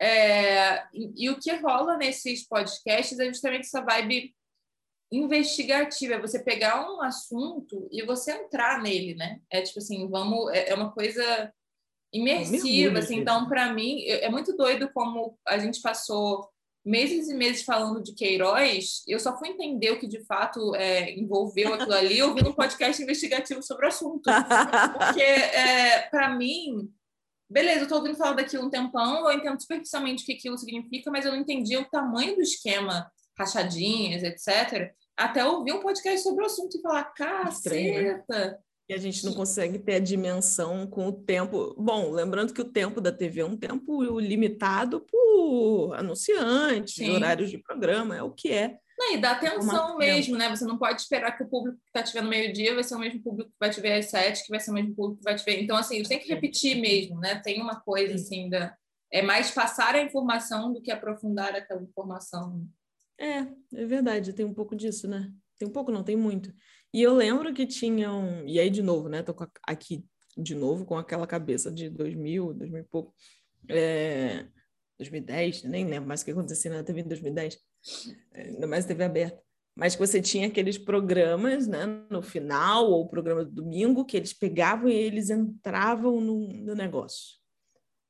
[0.00, 4.32] É, e, e, o que rola nesses podcasts é justamente essa vibe
[5.10, 9.40] investigativa, é você pegar um assunto e você entrar nele, né?
[9.50, 11.52] É tipo assim, vamos, é, é uma coisa
[12.12, 13.18] imersiva, assim.
[13.18, 16.48] Então, para mim, é, é muito doido como a gente passou
[16.88, 21.12] meses e meses falando de Queiroz, eu só fui entender o que de fato é,
[21.12, 24.22] envolveu aquilo ali ouvindo um podcast investigativo sobre o assunto.
[24.24, 26.90] Porque, é, para mim,
[27.48, 31.10] beleza, eu estou ouvindo falar daquilo um tempão, eu entendo superficialmente o que aquilo significa,
[31.10, 34.94] mas eu não entendi o tamanho do esquema, rachadinhas, etc.
[35.14, 37.12] até ouvir um podcast sobre o assunto e falar,
[37.50, 38.58] Estranho, caceta!
[38.88, 41.74] E a gente não consegue ter a dimensão com o tempo.
[41.78, 47.10] Bom, lembrando que o tempo da TV é um tempo limitado por anunciantes, Sim.
[47.10, 48.78] horários de programa, é o que é.
[48.98, 50.48] Não, e dá atenção mesmo, né?
[50.48, 52.98] Você não pode esperar que o público que está te vendo meio-dia vai ser o
[52.98, 55.24] mesmo público que vai te ver às sete, que vai ser o mesmo público que
[55.24, 55.62] vai te ver.
[55.62, 57.36] Então, assim, você tem que repetir mesmo, né?
[57.36, 58.74] Tem uma coisa, assim, da...
[59.12, 62.66] é mais passar a informação do que aprofundar aquela informação.
[63.20, 65.30] É, é verdade, tem um pouco disso, né?
[65.58, 66.52] Tem um pouco, não, tem muito.
[66.92, 68.46] E eu lembro que tinham.
[68.46, 69.22] E aí, de novo, né?
[69.22, 69.34] Tô
[69.66, 70.04] aqui
[70.36, 73.14] de novo com aquela cabeça de 2000, 2000 e pouco.
[73.68, 74.46] É,
[74.98, 77.58] 2010, nem lembro mais o que acontecia na TV em 2010,
[78.34, 79.40] é, ainda mais TV aberta.
[79.76, 84.16] Mas que você tinha aqueles programas, né, no final, ou o programa do domingo, que
[84.16, 87.36] eles pegavam e eles entravam no, no negócio,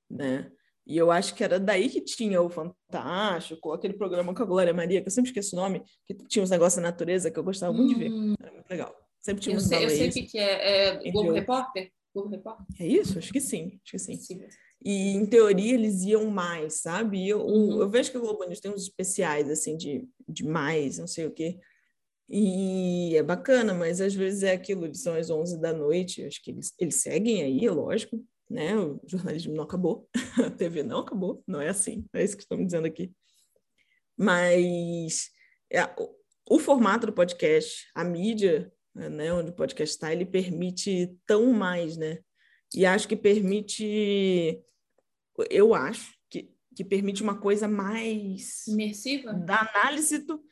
[0.09, 0.51] né?
[0.89, 4.73] E eu acho que era daí que tinha o Fantástico, aquele programa com a Glória
[4.73, 7.45] Maria, que eu sempre esqueço o nome, que tinha uns negócios da natureza que eu
[7.45, 8.11] gostava muito de ver.
[8.11, 8.97] Hum, Era muito legal.
[9.21, 11.07] Sempre tinha eu, uns sei, eu sei o que, é.
[11.07, 11.33] É Globo.
[11.33, 11.93] Repórter?
[12.15, 12.65] Globo Repórter?
[12.81, 13.19] É isso?
[13.19, 14.17] Acho que sim, acho que sim.
[14.17, 14.41] Sim.
[14.83, 17.19] E em teoria eles iam mais, sabe?
[17.19, 17.83] E eu, Uhum.
[17.83, 21.27] eu vejo que o Globo News tem uns especiais, assim, de, de mais, não sei
[21.27, 21.59] o quê.
[22.31, 26.43] E é bacana, mas às vezes é aquilo, eles são às 11 da noite, acho
[26.43, 28.77] que eles, eles seguem aí, lógico, né?
[28.77, 30.09] O jornalismo não acabou,
[30.45, 33.13] a TV não acabou, não é assim, é isso que estão me dizendo aqui.
[34.17, 35.31] Mas
[35.71, 36.15] é, o,
[36.51, 41.97] o formato do podcast, a mídia, né, onde o podcast está, ele permite tão mais,
[41.97, 42.19] né?
[42.75, 44.63] E acho que permite,
[45.51, 49.33] eu acho que, que permite uma coisa mais Imersiva?
[49.33, 50.43] da análise do.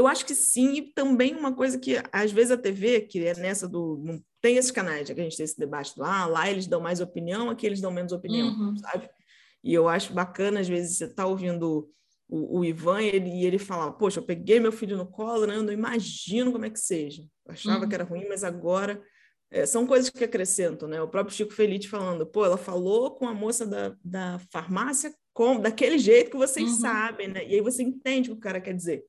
[0.00, 3.34] Eu acho que sim, e também uma coisa que às vezes a TV, que é
[3.34, 4.02] nessa do.
[4.40, 6.80] Tem esses canais, já que a gente tem esse debate do ah, lá eles dão
[6.80, 8.76] mais opinião, aqui eles dão menos opinião, Uhum.
[8.76, 9.08] sabe?
[9.62, 11.90] E eu acho bacana, às vezes, você tá ouvindo
[12.28, 15.56] o, o Ivan e ele, ele fala, poxa, eu peguei meu filho no colo, né?
[15.56, 17.22] Eu não imagino como é que seja.
[17.46, 17.88] Eu achava Uhum.
[17.88, 19.02] que era ruim, mas agora.
[19.52, 21.02] é, são coisas que acrescentam, né?
[21.02, 25.60] O próprio Chico Felite falando, pô, ela falou com a moça da, da farmácia com,
[25.60, 26.78] daquele jeito que vocês Uhum.
[26.78, 27.44] sabem, né?
[27.46, 29.04] E aí você entende o que o cara quer dizer.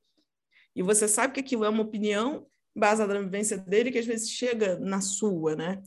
[0.74, 4.30] E você sabe que aquilo é uma opinião baseada na vivência dele, que às vezes
[4.30, 5.82] chega na sua, né?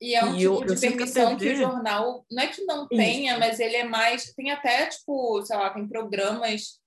[0.00, 2.46] E é um E tipo eu- eu de a permissão que o jornal, não é
[2.48, 2.88] que não Isso.
[2.88, 4.32] tenha, mas ele é mais.
[4.34, 6.78] Tem até, tipo, sei lá, tem programas,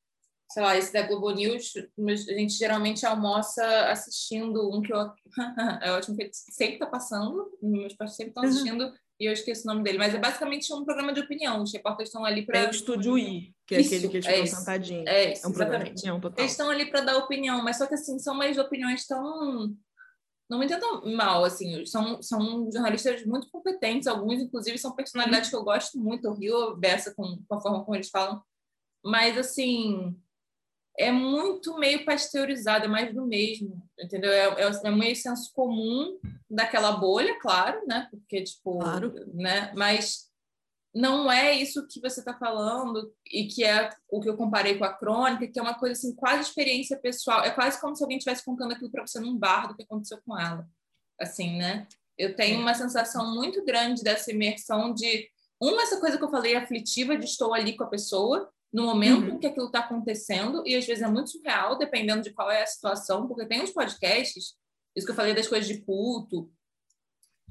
[0.51, 5.11] sei lá, esse da Globo News, mas a gente geralmente almoça assistindo um que eu.
[5.81, 8.93] é ótimo que sempre está passando, meus pais sempre estão Uhum.
[9.19, 11.61] E eu esqueço o nome dele, mas é basicamente um programa de opinião.
[11.61, 12.61] Os repórteres estão ali para.
[12.61, 14.55] Tem o Estúdio I, que é Isso, aquele que eles é ficam isso.
[14.55, 15.07] sentadinhos.
[15.07, 16.39] É isso, É um programa de opinião total.
[16.39, 19.75] Eles estão ali para dar opinião, mas só que assim, são mais opiniões tão.
[20.49, 25.55] Não me entendam mal, assim, são, são jornalistas muito competentes, alguns, inclusive, são personalidades que
[25.55, 28.41] eu gosto muito, eu rio dessa com, com a forma como eles falam,
[29.05, 30.19] mas, assim,
[30.99, 34.29] é muito meio pasteurizado, é mais do mesmo, entendeu?
[34.31, 38.09] É, é, é meio senso comum daquela bolha, claro, né?
[38.11, 39.13] Porque, tipo, Claro.
[39.33, 39.71] né?
[39.77, 40.29] Mas
[40.93, 44.83] não é isso que você está falando e que é o que eu comparei com
[44.83, 47.45] a crônica, que é uma coisa assim, quase experiência pessoal.
[47.45, 50.19] É quase como se alguém estivesse contando aquilo para você num bar do que aconteceu
[50.25, 50.67] com ela.
[51.17, 51.87] Assim, né?
[52.17, 55.29] Eu tenho uma sensação muito grande dessa imersão de
[55.61, 59.23] uma essa coisa que eu falei aflitiva de estou ali com a pessoa no momento
[59.29, 59.35] Uhum.
[59.35, 62.61] em que aquilo está acontecendo e às vezes é muito surreal dependendo de qual é
[62.61, 64.55] a situação, porque tem uns podcasts,
[64.95, 66.51] isso que eu falei das coisas de culto,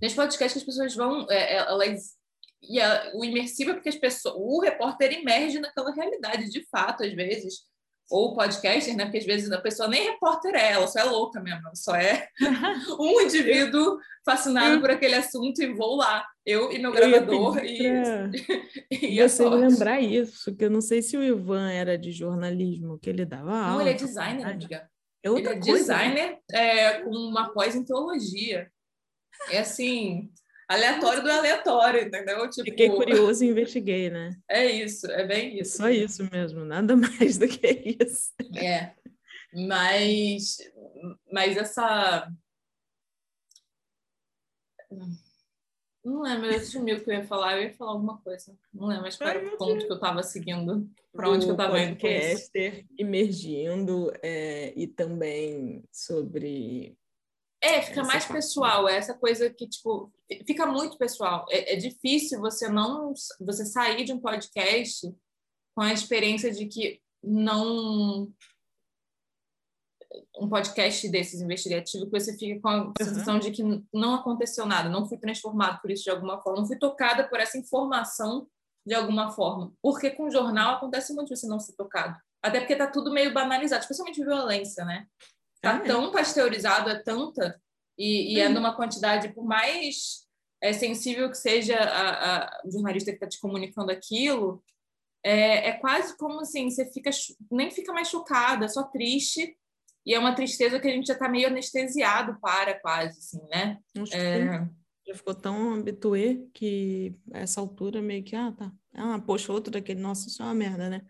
[0.01, 2.17] tem uns podcasts que as pessoas vão, é, é, elas
[2.63, 7.05] e a- o imersivo é porque as pessoas, o repórter emerge naquela realidade de fato,
[7.05, 7.67] às vezes.
[8.11, 9.05] Ou o podcaster, né?
[9.05, 11.95] Porque às vezes a pessoa nem repórter é, ela só é louca mesmo, ela só
[11.95, 12.27] é
[12.99, 16.27] um indivíduo fascinado Eu- por aquele assunto e vou lá.
[16.49, 17.93] Eu e meu Eu gravador pedir
[18.91, 22.99] e, e você lembrar isso, que eu não sei se o Ivan era de jornalismo,
[22.99, 23.73] que ele dava aula.
[23.73, 24.91] Não, ele é designer, amiga.
[25.23, 26.09] É Ele é coisa, né?
[26.09, 28.71] designer é, com uma pós em teologia.
[29.51, 30.33] É assim,
[30.67, 32.49] aleatório do aleatório, entendeu?
[32.49, 34.35] Tipo, Fiquei curioso e investiguei, né?
[34.49, 35.77] É isso, é bem É isso.
[35.77, 38.33] só isso mesmo, nada mais do que isso.
[38.57, 38.95] É,
[39.53, 40.57] mas,
[41.31, 42.27] mas essa.
[46.09, 48.57] Não lembro, eu sumiu o que eu ia falar, eu ia falar alguma coisa.
[48.73, 51.55] Não lembro, mas qual era o ponto que eu estava seguindo, para onde que eu
[51.55, 52.51] estava indo com isso.
[52.99, 56.97] emergindo é, e também sobre
[57.61, 58.37] É, fica mais parte.
[58.37, 60.11] pessoal, é essa coisa que, tipo,
[60.47, 61.45] fica muito pessoal.
[61.51, 65.15] É, é difícil você não você sair de um podcast
[65.75, 68.33] com a experiência de que não
[70.39, 74.89] um podcast desses investigativo que você fica com a sensação de que não aconteceu nada,
[74.89, 78.47] não fui transformado por isso de alguma forma, não fui tocada por essa informação
[78.87, 79.73] de alguma forma.
[79.83, 82.17] Porque com jornal acontece muito você não ser tocado.
[82.43, 85.07] Até porque tá tudo meio banalizado, especialmente violência, né?
[85.61, 85.81] Tá é.
[85.81, 87.61] tão pasteurizado, é tanta,
[87.99, 90.25] e, e é numa quantidade, por mais
[90.63, 94.63] é, sensível que seja a, a, o jornalista que está te comunicando aquilo,
[95.25, 97.11] é, é quase como assim, você fica
[97.51, 99.57] nem fica mais chocada, só triste,
[100.09, 103.79] e é uma tristeza que a gente já está meio anestesiado para, quase, assim, né?
[104.11, 104.67] É...
[105.07, 108.73] Já ficou tão habitué que essa altura meio que, ah, tá.
[108.95, 111.03] Ah, poxa, outro daquele, nossa, isso é uma merda, né?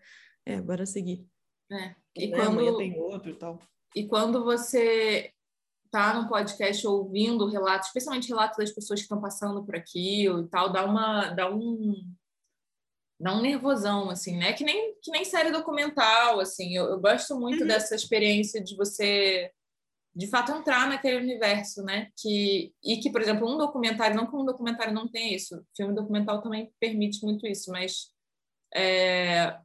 [0.45, 1.25] É, agora seguir.
[1.71, 1.95] É.
[2.13, 2.35] E né?
[2.35, 2.59] quando...
[2.59, 3.61] Amanhã tem outro e tal.
[3.95, 5.31] E quando você
[5.89, 10.49] tá no podcast ouvindo relatos, especialmente relatos das pessoas que estão passando por aquilo e
[10.49, 11.93] tal, dá uma dá um
[13.19, 14.53] dá um nervosão assim, né?
[14.53, 16.75] Que nem que nem série documental, assim.
[16.75, 17.67] Eu, eu gosto muito uhum.
[17.67, 19.51] dessa experiência de você
[20.15, 22.09] de fato entrar naquele universo, né?
[22.17, 25.93] Que e que, por exemplo, um documentário, não que um documentário não tem isso, filme
[25.93, 28.11] documental também permite muito isso, mas
[28.73, 29.57] é,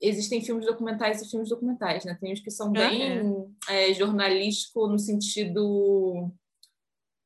[0.00, 2.16] existem filmes documentais e filmes documentais, né?
[2.20, 3.90] Tem uns que são bem é.
[3.90, 6.30] É, jornalístico no sentido.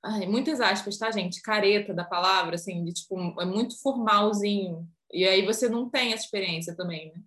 [0.03, 1.43] Ai, muitas aspas, tá, gente?
[1.43, 4.89] Careta da palavra, assim, de tipo, é muito formalzinho.
[5.13, 7.23] E aí você não tem essa experiência também, né?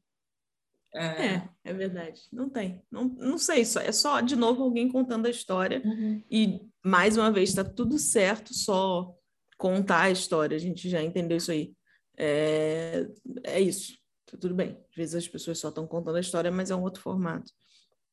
[0.96, 2.22] É, é, é verdade.
[2.32, 2.82] Não tem.
[2.92, 5.82] Não, não sei, só, é só, de novo, alguém contando a história.
[5.84, 6.24] Uhum.
[6.30, 9.14] E, mais uma vez, está tudo certo, só
[9.58, 10.56] contar a história.
[10.56, 11.74] A gente já entendeu isso aí.
[12.18, 13.08] É,
[13.44, 13.98] é isso.
[14.26, 14.78] Tá tudo bem.
[14.90, 17.52] Às vezes as pessoas só estão contando a história, mas é um outro formato.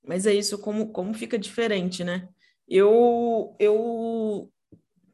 [0.03, 2.29] Mas é isso, como, como fica diferente, né?
[2.71, 4.51] Eu, eu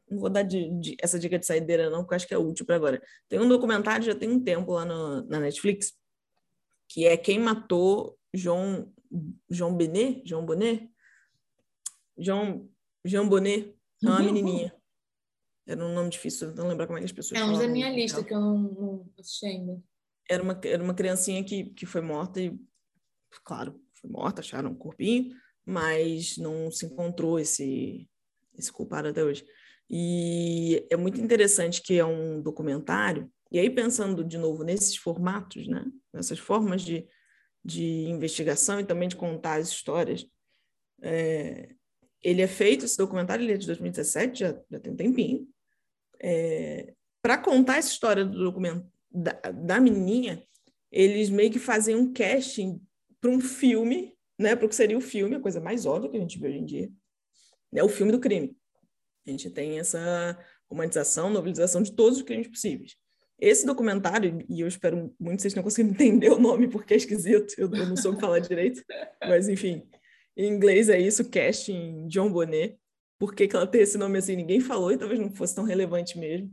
[0.09, 2.65] não vou dar de, de, essa dica de saideira, não, porque acho que é útil
[2.65, 3.01] para agora.
[3.27, 5.93] Tem um documentário, já tem um tempo lá no, na Netflix,
[6.87, 8.93] que é Quem Matou João,
[9.49, 10.21] João Benet?
[10.23, 10.89] João Bonet?
[12.17, 12.69] João,
[13.03, 14.25] João Bonet, é uma uhum.
[14.25, 14.75] menininha.
[15.65, 17.89] Era um nome difícil, não lembro como é que as pessoas É um da minha
[17.89, 19.83] lista, que eu não, não assisti ainda
[20.29, 22.57] era uma, era uma criancinha que, que foi morta e,
[23.43, 25.35] claro, foi morta, acharam um corpinho,
[25.67, 28.07] mas não se encontrou esse,
[28.57, 29.45] esse culpado até hoje.
[29.89, 35.67] E é muito interessante que é um documentário, e aí pensando de novo nesses formatos,
[35.67, 35.85] né?
[36.13, 37.05] nessas formas de,
[37.63, 40.25] de investigação e também de contar as histórias,
[41.01, 41.69] é,
[42.23, 45.47] ele é feito, esse documentário ele é de 2017, já, já tem um tempinho,
[46.21, 50.43] é, para contar essa história do documento, da, da menininha,
[50.91, 52.81] eles meio que fazem um casting
[53.19, 54.55] para um filme, né?
[54.55, 56.57] Para o que seria o filme, a coisa mais óbvia que a gente vê hoje
[56.57, 56.91] em dia,
[57.73, 58.55] é o filme do crime.
[59.25, 60.37] A gente tem essa
[60.69, 62.95] romantização, novelização de todos os crimes possíveis.
[63.39, 66.97] Esse documentário, e eu espero muito que vocês não conseguem entender o nome porque é
[66.97, 68.83] esquisito, eu não soube falar direito,
[69.21, 69.87] mas enfim,
[70.35, 72.77] em inglês é isso, casting John Bonnet.
[73.19, 74.35] Por que, que ela tem esse nome assim?
[74.35, 76.51] Ninguém falou e talvez não fosse tão relevante mesmo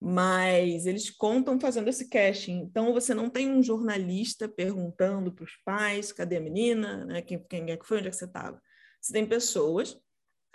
[0.00, 2.58] mas eles contam fazendo esse casting.
[2.58, 7.22] Então, você não tem um jornalista perguntando para os pais, cadê a menina, né?
[7.22, 8.60] quem, quem é que foi, onde é que você estava.
[9.00, 9.98] Você tem pessoas,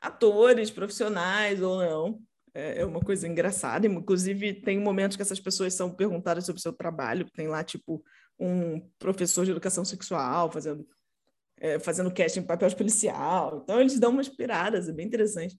[0.02, 2.22] atores, profissionais ou não,
[2.54, 3.88] é, é uma coisa engraçada.
[3.88, 8.04] Inclusive, tem momentos que essas pessoas são perguntadas sobre o seu trabalho, tem lá, tipo,
[8.39, 10.88] um professor de educação sexual fazendo,
[11.58, 13.62] é, fazendo casting papel de policial.
[13.64, 15.58] Então, eles dão umas piradas, é bem interessante.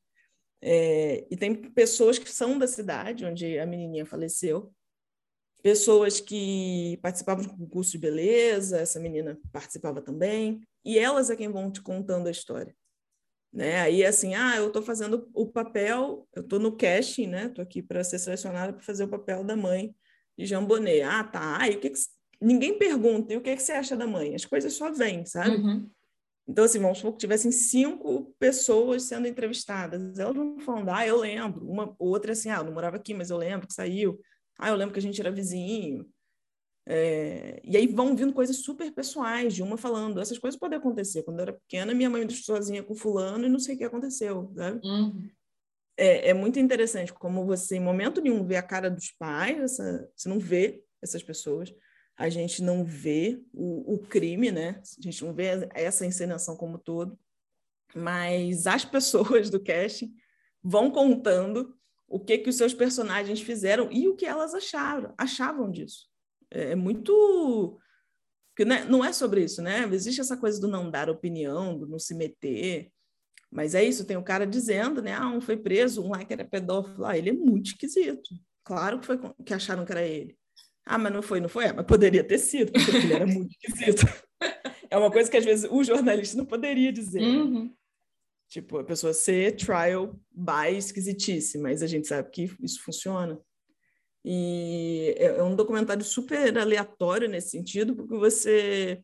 [0.65, 4.73] É, e tem pessoas que são da cidade onde a menininha faleceu,
[5.61, 11.49] pessoas que participavam de concurso de beleza, essa menina participava também, e elas é quem
[11.49, 12.75] vão te contando a história.
[13.53, 13.81] Né?
[13.81, 17.47] Aí, assim, ah, eu estou fazendo o papel, eu estou no casting, né?
[17.47, 19.95] Estou aqui para ser selecionada para fazer o papel da mãe
[20.39, 21.03] de Jean Bonnet.
[21.03, 21.69] Ah, tá.
[21.69, 21.99] E o que, que...
[22.41, 24.35] Ninguém pergunta, e o que, que você acha da mãe?
[24.35, 25.57] As coisas só vêm, sabe?
[25.57, 25.89] Uhum.
[26.47, 30.19] Então, assim, vamos supor que tivessem cinco pessoas sendo entrevistadas.
[30.19, 31.65] Elas vão falando, ah, eu lembro.
[31.69, 34.21] Uma outra, assim, ah, eu não morava aqui, mas eu lembro que saiu.
[34.59, 36.09] Ah, eu lembro que a gente era vizinho.
[36.87, 37.61] É...
[37.65, 40.21] E aí vão vindo coisas super pessoais, de uma falando.
[40.21, 41.23] Essas coisas podem acontecer.
[41.23, 43.79] Quando eu era pequena, minha mãe me deixou sozinha com fulano e não sei o
[43.79, 44.81] que aconteceu, sabe?
[44.85, 45.31] Uhum.
[45.97, 50.11] É, é, muito interessante como você, em momento nenhum, vê a cara dos pais, essa...
[50.17, 51.73] você não vê essas pessoas
[52.17, 54.81] a gente não vê o, o crime, né?
[54.99, 57.19] A gente não vê essa encenação como todo,
[57.95, 60.15] mas as pessoas do casting
[60.63, 65.71] vão contando o que que os seus personagens fizeram e o que elas acharam, achavam
[65.71, 66.09] disso.
[66.51, 67.79] É, é muito
[68.51, 69.89] porque né, não é sobre isso, né?
[69.91, 72.93] Existe essa coisa do não dar opinião, do não se meter,
[73.51, 75.15] mas é isso, tem o cara dizendo, né?
[75.15, 78.31] Ah, um foi preso, um lá que era pedófilo, ah, ele é muito esquisito.
[78.63, 80.39] Claro que foi que acharam que era ele.
[80.85, 81.67] Ah, mas não foi, não foi?
[81.67, 84.07] É, mas poderia ter sido, porque ele era muito esquisito.
[84.91, 87.23] É uma coisa que às vezes o jornalista não poderia dizer.
[87.23, 87.73] Uhum.
[88.49, 93.41] Tipo, a pessoa ser trial by esquisitice, mas a gente sabe que isso funciona.
[94.25, 99.03] E é, é um documentário super aleatório nesse sentido, porque você,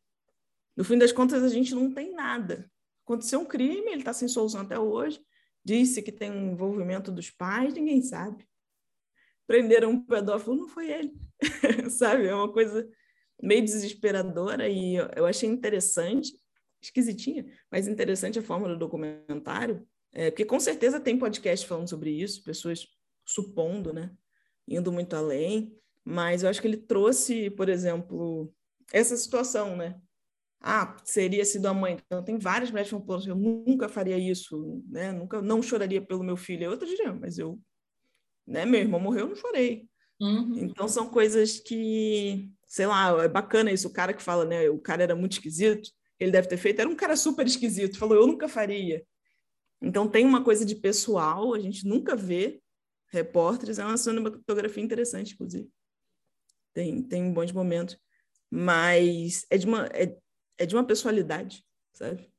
[0.77, 2.71] no fim das contas, a gente não tem nada.
[3.05, 5.19] Aconteceu um crime, ele está sem solução até hoje.
[5.65, 8.47] Disse que tem um envolvimento dos pais, ninguém sabe.
[9.49, 11.13] Prenderam um pedófilo, não foi ele.
[11.91, 12.29] sabe?
[12.29, 12.89] É uma coisa
[13.43, 16.33] meio desesperadora e eu achei interessante,
[16.81, 22.11] esquisitinha, mas interessante a forma do documentário, é, porque com certeza tem podcast falando sobre
[22.11, 22.87] isso, pessoas
[23.25, 24.13] supondo, né?
[24.69, 25.75] indo muito além,
[26.05, 28.53] mas eu acho que ele trouxe, por exemplo,
[28.93, 30.01] essa situação, né?
[30.61, 31.99] Ah, seria sido a mãe.
[32.05, 35.13] Então, tem várias mulheres que falam, eu nunca faria isso, né?
[35.13, 36.65] Nunca, não choraria pelo meu filho.
[36.65, 37.61] Eu outra diria, mas eu,
[38.49, 38.65] né?
[38.65, 39.87] Meu irmão morreu, eu não chorei.
[40.21, 40.59] Uhum.
[40.59, 43.87] Então, são coisas que, sei lá, é bacana isso.
[43.87, 44.69] O cara que fala, né?
[44.71, 47.99] O cara era muito esquisito, ele deve ter feito, era um cara super esquisito.
[47.99, 49.05] Falou, eu nunca faria.
[49.81, 52.61] Então, tem uma coisa de pessoal, a gente nunca vê,
[53.13, 53.79] repórteres.
[53.79, 55.69] É uma cinematografia interessante, inclusive.
[56.75, 57.97] Tem, tem bons momentos.
[58.51, 60.17] Mas é de uma, é,
[60.57, 62.33] é de uma pessoalidade, sabe?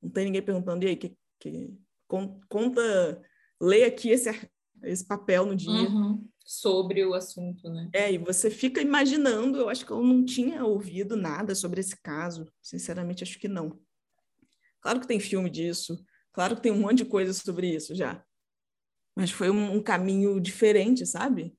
[0.00, 1.76] Não tem ninguém perguntando, e aí, que, que,
[2.48, 3.20] conta,
[3.60, 4.30] lê aqui esse,
[4.82, 5.70] esse papel no dia.
[5.70, 6.26] Uhum.
[6.44, 7.88] Sobre o assunto, né?
[7.92, 11.96] É, e você fica imaginando, eu acho que eu não tinha ouvido nada sobre esse
[12.02, 13.78] caso, sinceramente acho que não.
[14.80, 16.02] Claro que tem filme disso,
[16.32, 18.24] claro que tem um monte de coisa sobre isso já,
[19.14, 21.54] mas foi um, um, caminho diferente, sabe?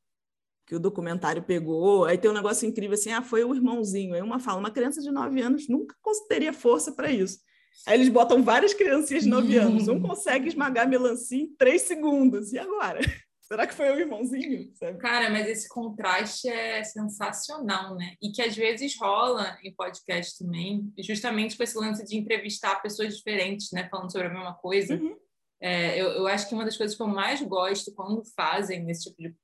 [0.66, 2.06] Que o documentário pegou.
[2.06, 4.16] Aí tem um negócio incrível assim: ah, foi o irmãozinho.
[4.16, 5.96] Aí uma fala, uma criança de 9 anos nunca
[6.28, 7.40] teria força para isso.
[7.88, 9.88] Aí eles botam várias criancinhas de 9 anos.
[9.88, 12.54] Um consegue esmagar melancia em 3 segundos.
[12.54, 13.00] E agora?
[13.42, 14.72] Será que foi o irmãozinho?
[14.76, 14.98] Sabe?
[14.98, 18.16] Cara, mas esse contraste é sensacional, né?
[18.22, 23.18] E que às vezes rola em podcast também, justamente com esse lance de entrevistar pessoas
[23.18, 23.90] diferentes, né?
[23.90, 24.96] Falando sobre a mesma coisa.
[24.96, 25.18] Uhum.
[25.60, 29.10] É, eu, eu, acho que uma das coisas que eu mais gosto quando fazem esse
[29.10, 29.36] tipo de,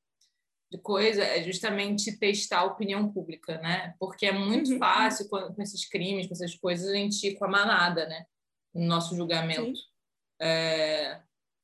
[0.71, 3.95] de coisa é justamente testar a opinião pública, né?
[3.99, 4.79] Porque é muito uhum.
[4.79, 8.25] fácil com, com, esses crimes, com essas coisas, a gente ir com a manada, né?
[8.73, 9.79] No nosso julgamento.
[10.41, 11.21] É,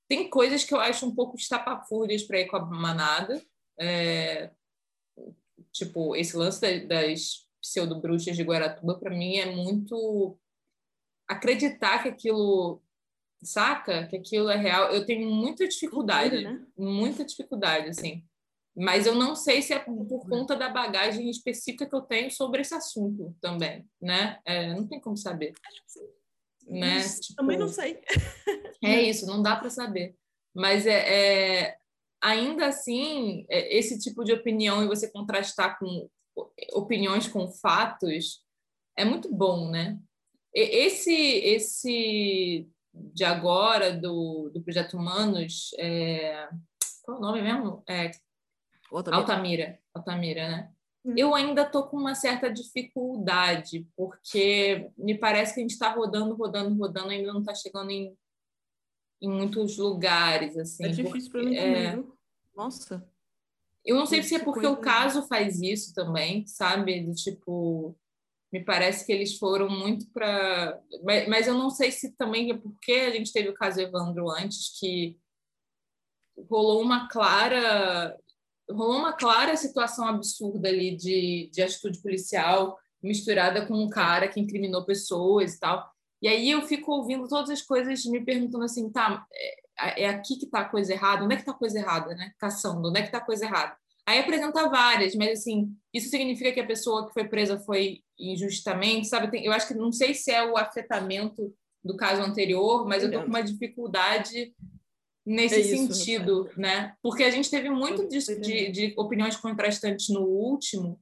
[0.07, 3.43] tem coisas que eu acho um pouco estapafúrdias para ir com a manada.
[3.77, 4.51] É,
[5.71, 10.37] tipo, esse lance das pseudo-bruxas de Guaratuba, para mim, é muito
[11.27, 12.81] acreditar que aquilo
[13.43, 14.07] saca?
[14.07, 14.91] Que aquilo é real.
[14.91, 16.65] Eu tenho muita dificuldade, né?
[16.77, 18.23] muita dificuldade, assim.
[18.75, 22.61] Mas eu não sei se é por conta da bagagem específica que eu tenho sobre
[22.61, 24.39] esse assunto também, né?
[24.45, 25.53] É, não tem como saber.
[26.65, 27.01] Né?
[27.01, 28.01] Tipo, também não sei.
[28.83, 30.15] é isso, não dá para saber.
[30.55, 31.77] Mas é, é,
[32.21, 36.09] ainda assim, é, esse tipo de opinião e você contrastar com
[36.73, 38.43] opiniões com fatos
[38.97, 39.99] é muito bom, né?
[40.53, 46.47] Esse, esse de agora, do, do Projeto Humanos, é...
[47.03, 47.83] qual é o nome mesmo?
[47.87, 48.11] É...
[48.97, 49.21] Altamira.
[49.21, 50.71] Altamira, Altamira né?
[51.05, 51.13] Hum.
[51.17, 56.33] Eu ainda estou com uma certa dificuldade, porque me parece que a gente está rodando,
[56.35, 58.15] rodando, rodando, ainda não está chegando em,
[59.21, 60.57] em muitos lugares.
[60.57, 61.91] Assim, é difícil para mim é...
[61.91, 62.11] também,
[62.55, 63.05] Nossa.
[63.85, 67.01] Eu não sei se é porque o caso faz isso também, sabe?
[67.01, 67.93] De tipo,
[68.51, 70.79] me parece que eles foram muito para.
[71.03, 74.29] Mas, mas, eu não sei se também é porque a gente teve o caso Evandro
[74.29, 75.19] antes, que
[76.49, 78.17] rolou uma clara.
[78.69, 84.39] Rolou uma clara situação absurda ali de, de atitude policial misturada com um cara que
[84.39, 85.85] incriminou pessoas e tal.
[86.21, 89.25] E aí eu fico ouvindo todas as coisas me perguntando assim, tá,
[89.77, 91.25] é, é aqui que tá a coisa errada?
[91.25, 92.31] Onde é que tá a coisa errada, né?
[92.39, 93.75] Caçando, onde é que tá a coisa errada?
[94.05, 99.07] Aí apresenta várias, mas assim, isso significa que a pessoa que foi presa foi injustamente,
[99.07, 99.45] sabe?
[99.45, 101.53] Eu acho que não sei se é o afetamento
[101.83, 104.53] do caso anterior, mas eu tô com uma dificuldade
[105.25, 106.95] nesse é isso, sentido, né?
[107.01, 110.99] Porque a gente teve muito de, de, de, opiniões contrastantes no último,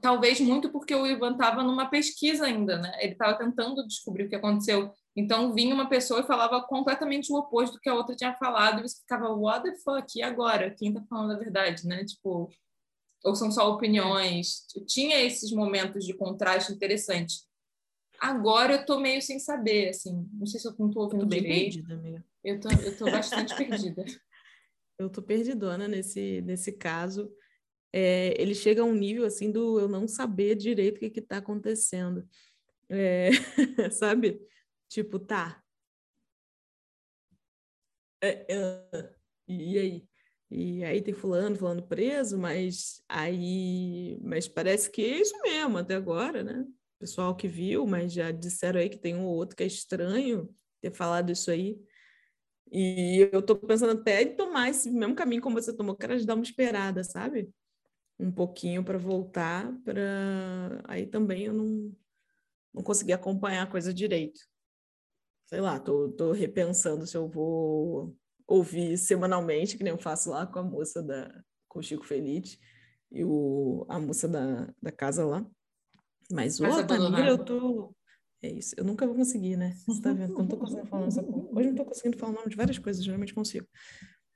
[0.00, 2.92] talvez muito porque o Ivan estava numa pesquisa ainda, né?
[3.00, 4.92] Ele estava tentando descobrir o que aconteceu.
[5.16, 8.80] Então vinha uma pessoa e falava completamente o oposto do que a outra tinha falado,
[8.80, 10.74] e você ficava, what the fuck, e agora?
[10.76, 12.04] Quem tá falando a verdade, né?
[12.04, 12.48] Tipo,
[13.24, 14.66] ou são só opiniões?
[14.86, 17.42] Tinha esses momentos de contraste interessante.
[18.20, 21.28] Agora eu tô meio sem saber, assim, não sei se eu não tô ouvindo eu
[21.28, 21.76] tô direito.
[21.76, 22.24] Perdida, amiga.
[22.42, 24.04] Eu tô, eu tô bastante perdida.
[24.98, 27.34] Eu tô perdidona nesse, nesse caso.
[27.90, 31.38] É, ele chega a um nível assim do eu não saber direito o que está
[31.38, 32.28] acontecendo.
[32.86, 33.30] É,
[33.90, 34.46] sabe?
[34.90, 35.64] Tipo, tá.
[38.22, 39.14] É, é,
[39.48, 40.08] e aí?
[40.50, 45.94] E aí tem fulano, fulano preso, mas aí, mas parece que é isso mesmo até
[45.94, 46.66] agora, né?
[46.98, 50.54] Pessoal que viu, mas já disseram aí que tem um ou outro que é estranho
[50.82, 51.80] ter falado isso aí.
[52.70, 56.34] E eu tô pensando até em tomar esse mesmo caminho como você tomou, quero dar
[56.34, 57.52] uma esperada, sabe?
[58.20, 61.96] um pouquinho para voltar, para aí também eu não,
[62.74, 64.40] não consegui acompanhar a coisa direito.
[65.46, 68.14] Sei lá, tô, tô repensando se eu vou
[68.46, 72.58] ouvir semanalmente, que nem eu faço lá com a moça da com o Chico Feliz
[73.12, 75.46] e o, a moça da, da casa lá.
[76.30, 77.94] Mas o Altamira eu tô.
[78.42, 79.76] É isso, eu nunca vou conseguir, né?
[79.86, 80.32] Você tá vendo?
[80.32, 82.56] Eu não tô conseguindo falar essa Hoje eu não tô conseguindo falar o nome de
[82.56, 83.66] várias coisas, geralmente consigo.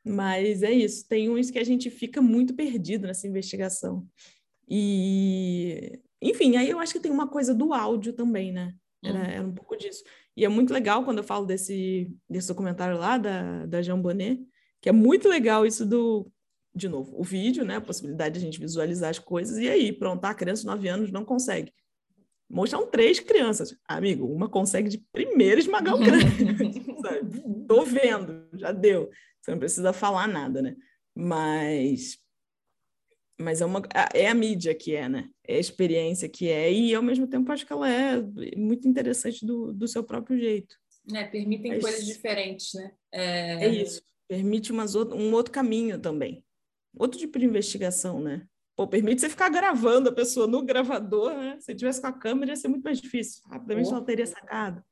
[0.05, 4.07] Mas é isso, tem uns que a gente fica muito perdido nessa investigação.
[4.69, 8.75] E, enfim, aí eu acho que tem uma coisa do áudio também, né?
[9.03, 9.25] Era, uhum.
[9.25, 10.05] era um pouco disso.
[10.37, 14.43] E é muito legal quando eu falo desse, desse documentário lá da, da Jean Bonnet,
[14.83, 16.31] que é muito legal isso do,
[16.75, 17.77] de novo, o vídeo, né?
[17.77, 20.89] A possibilidade de a gente visualizar as coisas, e aí, pronto, a criança de 9
[20.89, 21.73] anos não consegue.
[22.49, 23.77] Mostram três crianças.
[23.87, 26.27] Amigo, uma consegue de primeira esmagar o crânio.
[27.67, 29.11] Tô vendo, já deu.
[29.41, 30.77] Você não precisa falar nada, né?
[31.15, 32.19] Mas
[33.39, 33.83] mas é, uma,
[34.15, 35.29] é a mídia que é, né?
[35.47, 38.23] É a experiência que é, e ao mesmo tempo acho que ela é
[38.57, 40.77] muito interessante do, do seu próprio jeito.
[41.13, 42.93] É, permitem coisas diferentes, né?
[43.13, 46.45] É, é isso, permite umas, um outro caminho também.
[46.97, 48.47] Outro tipo de investigação, né?
[48.77, 51.57] Pô, permite você ficar gravando a pessoa no gravador, né?
[51.61, 53.43] Se tivesse com a câmera ia ser muito mais difícil.
[53.49, 53.97] Rapidamente oh.
[53.97, 54.83] ela teria sacado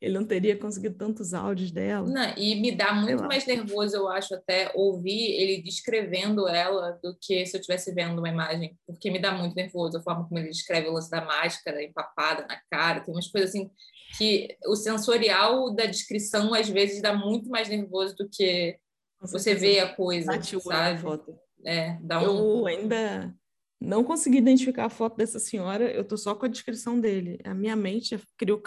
[0.00, 2.08] ele não teria conseguido tantos áudios dela.
[2.08, 7.14] Não, e me dá muito mais nervoso, eu acho, até ouvir ele descrevendo ela do
[7.20, 10.38] que se eu estivesse vendo uma imagem, porque me dá muito nervoso a forma como
[10.40, 13.70] ele descreve o lance da máscara empapada na cara, tem umas coisas assim
[14.16, 18.78] que o sensorial da descrição às vezes dá muito mais nervoso do que
[19.20, 20.98] você vê a coisa, Bate sabe?
[20.98, 21.38] Foto.
[21.64, 22.60] É, dá um...
[22.60, 23.34] Eu ainda
[23.80, 27.38] não consegui identificar a foto dessa senhora, eu tô só com a descrição dele.
[27.44, 28.62] A minha mente criou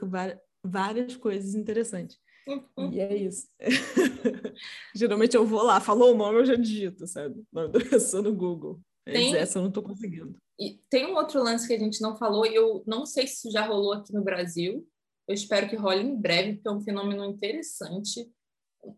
[0.63, 2.17] várias coisas interessantes.
[2.47, 2.91] Uhum.
[2.91, 3.47] E é isso.
[4.95, 7.39] Geralmente eu vou lá, falou o nome, eu já digito, sabe?
[7.39, 8.81] O nome da pessoa no Google.
[9.05, 9.35] Tem...
[9.35, 10.35] Essa eu não estou conseguindo.
[10.59, 13.35] E tem um outro lance que a gente não falou, e eu não sei se
[13.35, 14.87] isso já rolou aqui no Brasil.
[15.27, 18.29] Eu espero que role em breve, porque é um fenômeno interessante.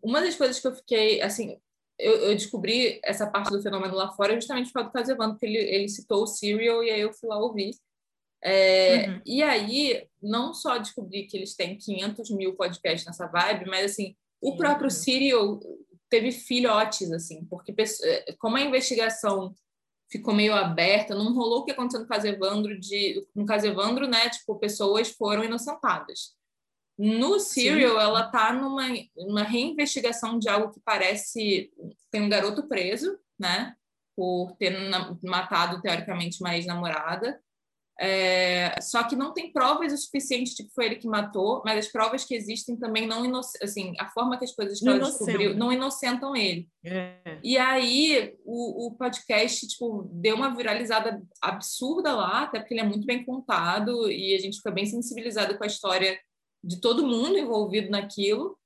[0.01, 1.57] Uma das coisas que eu fiquei, assim,
[1.97, 5.33] eu, eu descobri essa parte do fenômeno lá fora justamente por causa do caso Evandro,
[5.33, 7.71] porque ele, ele citou o Serial, e aí eu fui lá ouvir.
[8.43, 9.21] É, uhum.
[9.25, 14.15] E aí, não só descobri que eles têm 500 mil podcasts nessa vibe, mas assim,
[14.39, 15.59] o próprio Serial
[16.09, 17.73] teve filhotes, assim, porque
[18.03, 19.55] é, como a investigação
[20.09, 24.07] ficou meio aberta, não rolou o que aconteceu no caso Evandro, de, no caso Evandro,
[24.07, 26.35] né, tipo, pessoas foram inocentadas.
[26.97, 28.03] No Serial, Sim.
[28.03, 31.71] ela tá numa, numa reinvestigação de algo que parece...
[32.09, 33.75] Tem um garoto preso, né,
[34.15, 34.73] por ter
[35.21, 37.39] matado, teoricamente, uma ex-namorada,
[37.97, 41.85] é, só que não tem provas o suficiente de que foi ele que matou, mas
[41.85, 45.55] as provas que existem também não assim a forma que as coisas que ela descobriu
[45.55, 46.67] não inocentam ele.
[46.83, 47.39] É.
[47.41, 52.87] E aí o, o, podcast tipo deu uma viralizada absurda lá, até porque ele é
[52.87, 56.19] muito bem contado e a gente fica bem sensibilizado com a história
[56.65, 58.57] de todo mundo envolvido naquilo,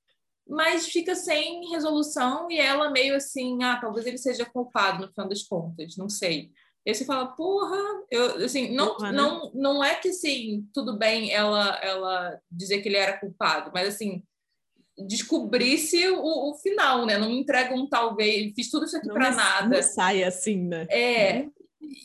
[0.48, 5.28] mas fica sem resolução e ela meio assim, ah, talvez ele seja culpado no final
[5.28, 6.52] das contas, não sei.
[6.86, 7.78] E aí você fala, porra,
[8.10, 9.18] eu, assim, não, porra, né?
[9.18, 13.90] não, não é que, assim, tudo bem ela, ela dizer que ele era culpado, mas,
[13.90, 14.24] assim,
[14.98, 17.18] descobrisse o, o final, né?
[17.18, 19.76] Não me entrega um talvez, fiz tudo isso aqui para nada.
[19.76, 20.88] Não sai assim, né?
[20.90, 21.48] É.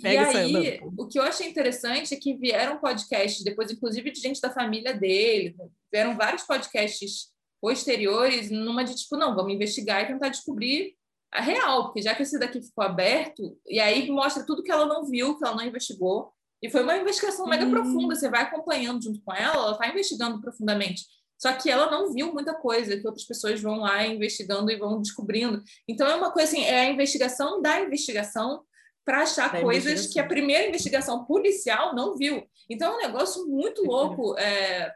[0.01, 4.21] Pega e aí, o que eu achei interessante é que vieram podcasts, depois, inclusive, de
[4.21, 5.57] gente da família dele,
[5.95, 10.97] vieram vários podcasts posteriores, numa de tipo, não, vamos investigar e tentar descobrir
[11.33, 14.87] a real, porque já que esse daqui ficou aberto, e aí mostra tudo que ela
[14.87, 17.71] não viu, que ela não investigou, e foi uma investigação mega hum.
[17.71, 21.05] profunda, você vai acompanhando junto com ela, ela está investigando profundamente.
[21.39, 25.01] Só que ela não viu muita coisa, que outras pessoas vão lá investigando e vão
[25.01, 25.63] descobrindo.
[25.87, 28.65] Então é uma coisa assim, é a investigação da investigação
[29.05, 32.43] para achar da coisas que a primeira investigação policial não viu.
[32.71, 34.93] Então é um negócio muito louco é,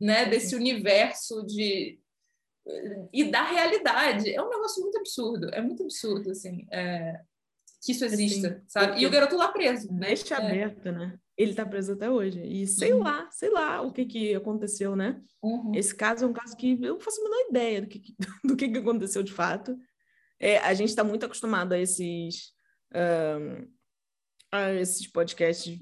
[0.00, 1.98] né, desse universo de,
[3.12, 4.30] e da realidade.
[4.30, 7.20] É um negócio muito absurdo, é muito absurdo, assim, é,
[7.82, 9.00] que isso exista, assim, sabe?
[9.00, 10.08] E o garoto lá preso, né?
[10.08, 10.38] Deixa é.
[10.38, 11.18] aberto, né?
[11.36, 12.42] Ele tá preso até hoje.
[12.44, 13.02] E sei uhum.
[13.02, 15.20] lá, sei lá o que que aconteceu, né?
[15.42, 15.72] Uhum.
[15.74, 18.02] Esse caso é um caso que eu não faço a menor ideia do que,
[18.44, 19.78] do que, que aconteceu de fato.
[20.40, 22.52] É, a gente está muito acostumado a esses,
[22.94, 23.68] um,
[24.52, 25.78] a esses podcasts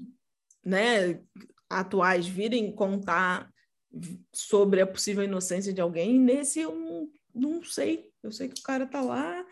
[0.63, 1.19] né,
[1.69, 3.51] atuais virem contar
[4.33, 6.19] sobre a possível inocência de alguém.
[6.19, 8.11] Nesse eu não, não sei.
[8.23, 9.45] Eu sei que o cara tá lá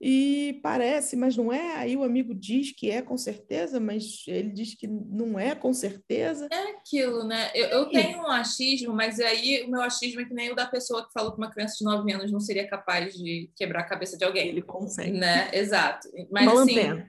[0.00, 1.76] e parece, mas não é.
[1.76, 5.74] Aí o amigo diz que é com certeza, mas ele diz que não é com
[5.74, 6.48] certeza.
[6.50, 7.50] É aquilo, né?
[7.54, 10.66] Eu, eu tenho um achismo, mas aí o meu achismo é que nem o da
[10.66, 13.88] pessoa que falou que uma criança de 9 anos não seria capaz de quebrar a
[13.88, 14.48] cabeça de alguém.
[14.48, 15.12] Ele consegue.
[15.12, 15.50] Né?
[15.52, 16.08] Exato.
[16.30, 17.04] Mas uma assim.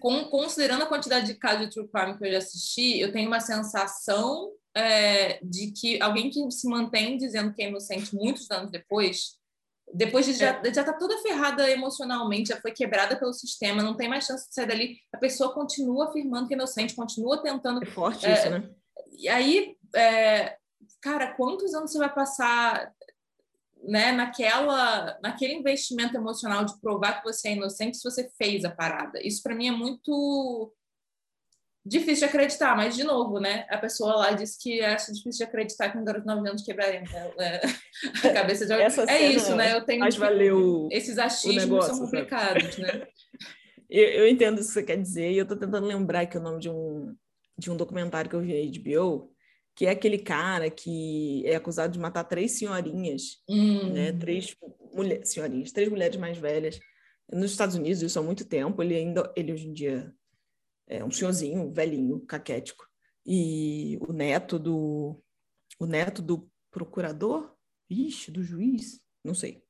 [0.00, 3.28] com, considerando a quantidade de casos de true crime que eu já assisti, eu tenho
[3.28, 8.70] uma sensação é, de que alguém que se mantém dizendo que é inocente muitos anos
[8.70, 9.36] depois,
[9.92, 10.72] depois de já, é.
[10.72, 14.54] já tá toda ferrada emocionalmente, já foi quebrada pelo sistema, não tem mais chance de
[14.54, 17.82] sair dali, a pessoa continua afirmando que é inocente, continua tentando.
[17.82, 18.70] É forte é, isso, né?
[19.18, 20.56] E aí, é,
[21.00, 22.92] cara, quantos anos você vai passar
[23.82, 28.70] né, naquela, naquele investimento emocional de provar que você é inocente se você fez a
[28.70, 29.20] parada?
[29.22, 30.72] Isso para mim é muito
[31.84, 33.66] difícil de acreditar, mas de novo, né?
[33.68, 36.62] A pessoa lá disse que acha difícil de acreditar que um garoto de 9 anos
[36.62, 37.02] quebraria
[37.38, 37.60] é,
[38.28, 38.86] a cabeça de alguém.
[39.08, 39.74] É isso, né?
[39.74, 42.82] Eu tenho mas valeu esses achismos negócio, são complicados, sabe?
[42.82, 43.06] né?
[43.90, 46.40] eu, eu entendo o que você quer dizer e eu tô tentando lembrar que o
[46.40, 47.14] nome de um
[47.58, 49.30] de um documentário que eu vi na HBO,
[49.76, 53.92] que é aquele cara que é acusado de matar três senhorinhas, hum.
[53.92, 54.12] né?
[54.12, 54.56] Três
[54.92, 56.80] mulheres, senhorinhas, três mulheres mais velhas
[57.32, 58.82] nos Estados Unidos isso há muito tempo.
[58.82, 60.12] Ele ainda, ele hoje em dia
[60.92, 62.86] é um senhorzinho, velhinho, caquético.
[63.26, 65.22] E o neto do
[65.78, 67.50] o neto do procurador,
[67.88, 69.62] ixi, do juiz, não sei.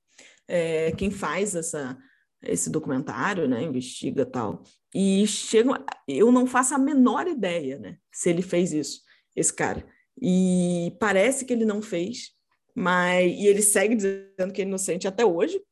[0.48, 1.96] É, quem faz essa
[2.42, 4.64] esse documentário, né, investiga tal.
[4.92, 9.00] E chega, eu não faço a menor ideia, né, se ele fez isso,
[9.36, 9.86] esse cara.
[10.20, 12.32] E parece que ele não fez,
[12.74, 15.62] mas e ele segue dizendo que é inocente até hoje.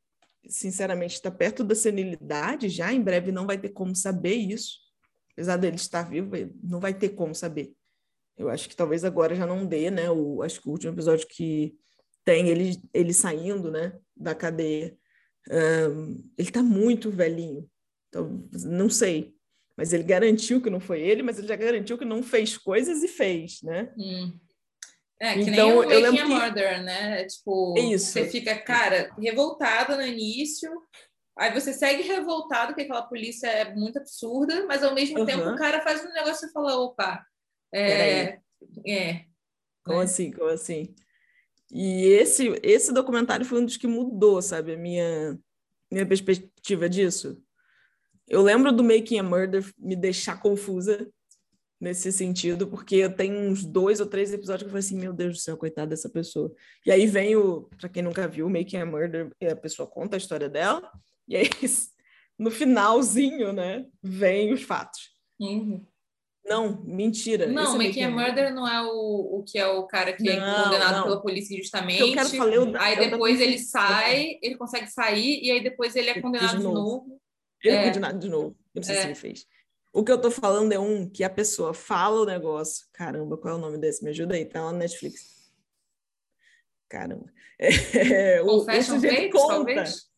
[0.49, 4.90] Sinceramente, está perto da senilidade já, em breve não vai ter como saber isso
[5.41, 6.31] apesar dele estar vivo,
[6.63, 7.73] não vai ter como saber.
[8.37, 10.11] Eu acho que talvez agora já não dê, né?
[10.11, 11.75] O, acho que o último episódio que
[12.23, 14.95] tem ele, ele saindo, né, da cadeia,
[15.51, 17.67] um, ele tá muito velhinho.
[18.09, 19.35] Então, não sei.
[19.77, 23.03] Mas ele garantiu que não foi ele, mas ele já garantiu que não fez coisas
[23.03, 23.91] e fez, né?
[23.97, 24.39] Hum.
[25.19, 27.23] É, que então, nem o Making a Murder, né?
[27.23, 28.13] É, tipo, Isso.
[28.13, 30.71] você fica, cara, revoltado no início,
[31.37, 35.27] Aí você segue revoltado que aquela polícia é muito absurda, mas ao mesmo uhum.
[35.27, 37.25] tempo o cara faz um negócio e fala, opa,
[37.73, 38.39] é,
[38.87, 39.25] é.
[39.85, 40.05] Como é.
[40.05, 40.31] assim?
[40.31, 40.95] Como assim?
[41.73, 45.39] E esse, esse documentário foi um dos que mudou, sabe, a minha,
[45.91, 47.41] minha perspectiva disso.
[48.29, 51.09] Eu lembro do Making a Murder me deixar confusa
[51.81, 55.13] nesse sentido, porque eu tenho uns dois ou três episódios que eu falei assim, meu
[55.13, 56.53] Deus do céu, coitada dessa pessoa.
[56.85, 60.19] E aí vem o, para quem nunca viu, Making a Murder, a pessoa conta a
[60.19, 60.91] história dela,
[61.31, 61.49] e aí,
[62.37, 65.11] no finalzinho, né, vem os fatos.
[65.39, 65.87] Uhum.
[66.45, 67.47] Não, mentira.
[67.47, 70.61] Não, Making a Murder não é o, o que é o cara que é não,
[70.61, 71.03] é condenado não.
[71.05, 72.01] pela polícia injustamente.
[72.01, 75.95] Eu quero falar, eu, aí eu depois ele sai, ele consegue sair, e aí depois
[75.95, 76.75] ele é condenado de novo.
[76.75, 77.21] De novo.
[77.63, 78.57] Ele é, é condenado de novo.
[78.75, 79.01] Eu não sei é.
[79.01, 79.47] se ele fez.
[79.93, 82.87] O que eu tô falando é um que a pessoa fala o negócio.
[82.93, 84.03] Caramba, qual é o nome desse?
[84.03, 85.53] Me ajuda aí, tá lá na Netflix.
[86.89, 87.27] Caramba.
[87.61, 88.89] É, o, o Tapes,
[89.31, 89.55] conta.
[89.55, 90.10] talvez?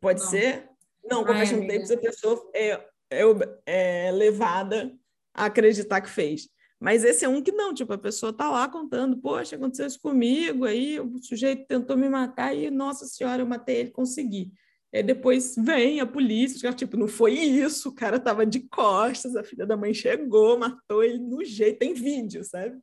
[0.00, 0.28] Pode não.
[0.28, 0.68] ser?
[1.04, 2.80] Não, Confession Tapes a pessoa é,
[3.10, 3.22] é,
[3.66, 4.92] é levada
[5.34, 6.48] a acreditar que fez.
[6.80, 10.00] Mas esse é um que não, tipo, a pessoa tá lá contando, poxa, aconteceu isso
[10.00, 14.52] comigo, aí o sujeito tentou me matar e, nossa senhora, eu matei ele, consegui.
[14.94, 19.42] Aí depois vem a polícia, tipo, não foi isso, o cara tava de costas, a
[19.42, 22.78] filha da mãe chegou, matou ele no jeito, tem vídeo, sabe?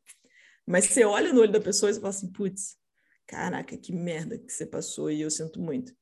[0.68, 2.76] Mas você olha no olho da pessoa e fala assim, putz,
[3.26, 5.93] caraca, que merda que você passou e eu sinto muito.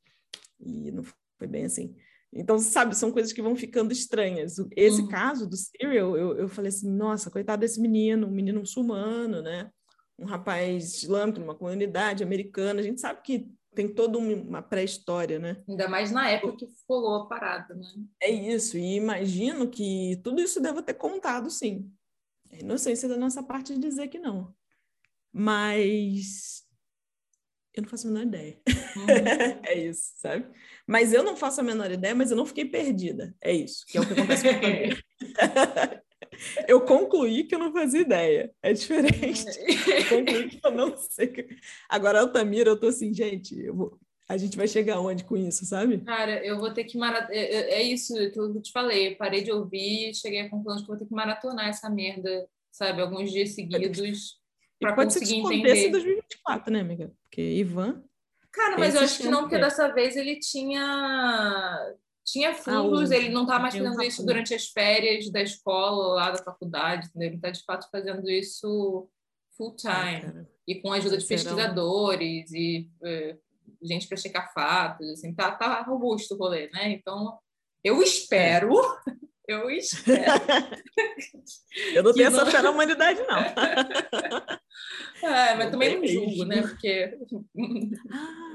[0.66, 1.03] E não
[1.38, 1.95] foi bem assim.
[2.36, 4.55] Então, sabe, são coisas que vão ficando estranhas.
[4.76, 5.07] Esse uhum.
[5.07, 9.70] caso do Cyril, eu, eu falei assim, nossa, coitado desse menino, um menino muçulmano, né?
[10.18, 12.80] Um rapaz islâmico numa comunidade americana.
[12.80, 15.61] A gente sabe que tem toda uma pré-história, né?
[15.68, 17.88] Ainda mais na época que rolou a parada, né?
[18.22, 21.91] É isso, e imagino que tudo isso deva ter contado, sim.
[22.49, 24.53] É inocência da nossa parte de dizer que não.
[25.32, 26.62] Mas
[27.74, 28.57] eu não faço a menor ideia.
[28.95, 29.05] Uhum.
[29.65, 30.45] é isso, sabe?
[30.86, 33.36] Mas eu não faço a menor ideia, mas eu não fiquei perdida.
[33.41, 36.03] É isso, que é o que acontece com
[36.67, 38.51] Eu concluí que eu não fazia ideia.
[38.61, 39.45] É diferente.
[39.88, 41.32] Eu concluí que eu não sei.
[41.88, 43.99] Agora, Altamira, eu tô assim, gente, vou...
[44.28, 45.99] a gente vai chegar onde com isso, sabe?
[45.99, 47.32] Cara, eu vou ter que maratonar.
[47.32, 49.09] É, é, é isso que eu te falei.
[49.09, 52.47] Eu parei de ouvir cheguei à conclusão de que vou ter que maratonar essa merda,
[52.71, 53.01] sabe?
[53.01, 54.41] Alguns dias seguidos
[54.84, 55.88] para conseguir entender.
[55.88, 57.11] em 2024, né, amiga?
[57.23, 58.03] Porque Ivan.
[58.51, 63.29] Cara, mas eu acho que não, porque dessa vez ele tinha tinha fundos, ah, ele
[63.29, 67.29] não está mais fazendo isso durante as férias da escola lá da faculdade, entendeu?
[67.29, 69.09] ele está de fato fazendo isso
[69.57, 73.38] full time ah, e com a ajuda de pesquisadores e é,
[73.81, 76.91] gente para checar fatos, assim, tá, tá robusto o rolê, né?
[76.91, 77.38] Então
[77.84, 78.73] eu espero
[79.47, 80.23] Eu espero.
[81.93, 83.39] eu não tenho essa fé na humanidade, não.
[85.29, 86.61] é, mas também não julgo, né?
[86.61, 87.17] Porque.
[88.11, 88.53] ah,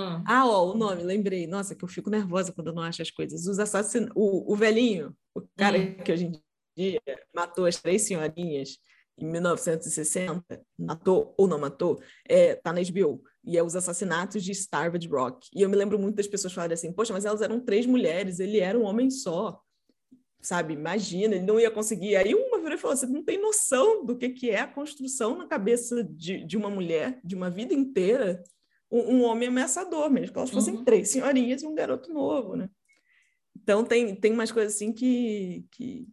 [0.00, 0.22] Hum.
[0.26, 1.46] Ah, ó, o nome, lembrei.
[1.46, 3.46] Nossa, que eu fico nervosa quando eu não acho as coisas.
[3.46, 5.94] Os assassinos, o, o velhinho, o cara hum.
[6.02, 6.42] que hoje em
[6.76, 7.00] dia
[7.34, 8.78] matou as três senhorinhas
[9.18, 10.42] em 1960,
[10.78, 13.22] matou ou não matou, é, tá na HBO.
[13.44, 15.46] E é os assassinatos de Starved Rock.
[15.54, 18.40] E eu me lembro muito das pessoas falarem assim, poxa, mas elas eram três mulheres,
[18.40, 19.60] ele era um homem só.
[20.42, 22.16] Sabe, imagina, ele não ia conseguir.
[22.16, 25.36] Aí uma virou e falou: você não tem noção do que, que é a construção
[25.36, 28.42] na cabeça de, de uma mulher, de uma vida inteira,
[28.90, 30.84] um, um homem ameaçador, mesmo que elas fossem uhum.
[30.84, 32.70] três senhorinhas e um garoto novo, né?
[33.54, 36.08] Então tem, tem umas coisas assim que, que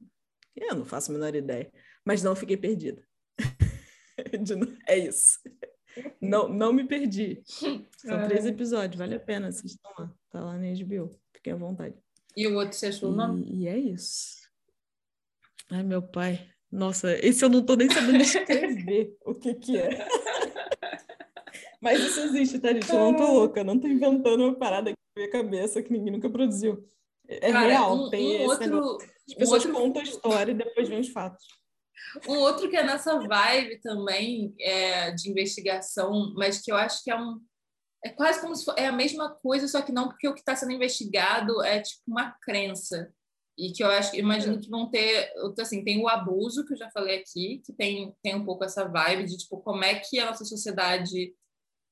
[0.56, 1.72] eu não faço a menor ideia
[2.08, 3.06] mas não fiquei perdida.
[4.88, 5.40] é isso.
[6.22, 7.42] Não, não me perdi.
[7.46, 8.50] São três é.
[8.50, 10.14] episódios, vale a pena assistam lá.
[10.30, 11.96] Tá lá na HBO, fiquem à vontade.
[12.38, 13.44] E o outro achou o nome?
[13.52, 14.38] E é isso.
[15.72, 16.48] Ai, meu pai.
[16.72, 19.90] Nossa, esse eu não tô nem sabendo escrever o que que é.
[21.82, 22.88] Mas isso existe, tá, gente?
[22.92, 23.28] Eu não tô é.
[23.28, 26.88] louca, não tô inventando uma parada aqui na minha cabeça que ninguém nunca produziu.
[27.28, 29.82] É Cara, real, um, tem um outro, As pessoas um outro...
[29.82, 31.44] contam a história e depois vem os fatos.
[32.28, 37.10] Um outro que é nessa vibe também é, de investigação, mas que eu acho que
[37.10, 37.40] é um.
[38.08, 40.40] É quase como se for, é a mesma coisa, só que não porque o que
[40.40, 43.14] está sendo investigado é tipo uma crença.
[43.58, 46.90] E que eu acho, imagino que vão ter, assim, tem o abuso que eu já
[46.92, 50.28] falei aqui, que tem, tem um pouco essa vibe de tipo como é que a
[50.28, 51.36] nossa sociedade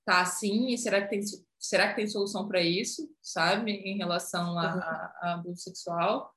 [0.06, 1.22] tá assim e será que tem
[1.60, 6.32] será que tem solução para isso, sabe, em relação a, a, a abuso sexual?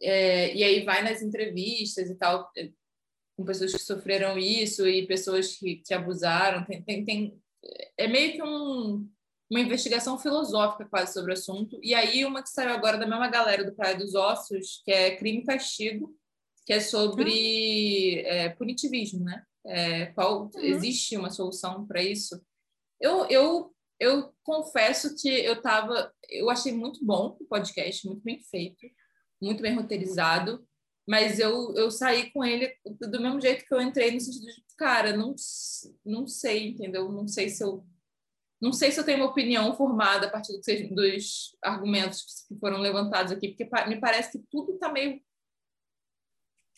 [0.00, 2.50] É, e aí vai nas entrevistas e tal,
[3.36, 6.64] com pessoas que sofreram isso e pessoas que, que abusaram.
[6.64, 7.41] Tem, tem, tem,
[7.96, 9.08] é meio que um,
[9.50, 11.78] uma investigação filosófica quase sobre o assunto.
[11.82, 15.16] E aí uma que saiu agora da mesma galera do Praia dos Ossos, que é
[15.16, 16.14] Crime e Castigo,
[16.66, 18.26] que é sobre uhum.
[18.26, 19.44] é, punitivismo, né?
[19.64, 20.60] É, qual uhum.
[20.60, 22.40] existe uma solução para isso?
[23.00, 28.40] Eu, eu, eu confesso que eu tava, eu achei muito bom o podcast, muito bem
[28.40, 28.86] feito,
[29.40, 30.66] muito bem roteirizado
[31.06, 34.64] mas eu, eu saí com ele do mesmo jeito que eu entrei, no sentido de,
[34.76, 35.34] cara, não,
[36.04, 37.10] não sei, entendeu?
[37.10, 37.84] Não sei se eu
[38.60, 42.78] não sei se eu tenho uma opinião formada a partir dos, dos argumentos que foram
[42.78, 45.20] levantados aqui, porque me parece que tudo está meio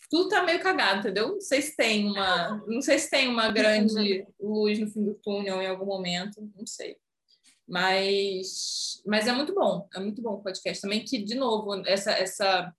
[0.09, 1.33] tudo tá meio cagado, entendeu?
[1.33, 5.15] Não sei se tem uma, não sei se tem uma grande luz no fim do
[5.15, 6.97] túnel em algum momento, não sei.
[7.67, 12.11] Mas, mas é muito bom, é muito bom o podcast também que de novo essa
[12.11, 12.73] essa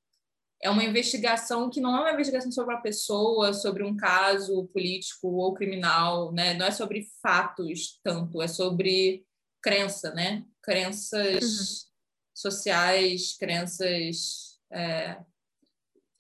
[0.63, 5.29] é uma investigação que não é uma investigação sobre a pessoa, sobre um caso político
[5.29, 6.55] ou criminal, né?
[6.55, 9.25] Não é sobre fatos tanto, é sobre
[9.63, 10.45] crença, né?
[10.63, 11.89] Crenças uhum.
[12.35, 15.19] sociais, crenças é,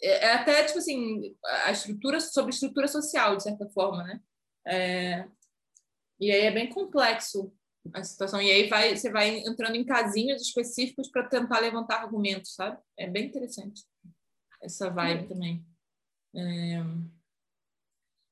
[0.02, 1.34] é, é, até tipo assim
[1.64, 4.20] a estrutura sobre estrutura social de certa forma, né?
[4.66, 5.28] É,
[6.20, 7.52] e aí é bem complexo
[7.94, 12.54] a situação e aí vai você vai entrando em casinhos específicos para tentar levantar argumentos,
[12.54, 12.78] sabe?
[12.98, 13.82] É bem interessante
[14.66, 15.64] essa vibe também.
[16.34, 16.82] É...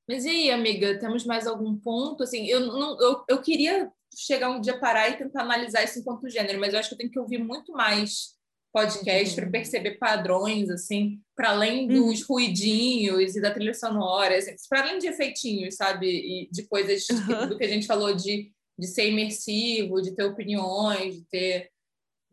[0.06, 2.22] Mas e aí, amiga, temos mais algum ponto?
[2.22, 6.28] Assim, eu, não, eu, eu queria chegar um dia parar e tentar analisar isso enquanto
[6.28, 8.34] gênero, mas eu acho que eu tenho que ouvir muito mais
[8.72, 9.42] podcast uhum.
[9.42, 12.10] para perceber padrões, assim, para além uhum.
[12.10, 12.26] dos uhum.
[12.28, 16.06] ruidinhos e da trilha sonora, assim, para além de efeitinhos, sabe?
[16.06, 17.48] E de coisas uhum.
[17.48, 21.70] do que a gente falou de, de ser imersivo, de ter opiniões, de ter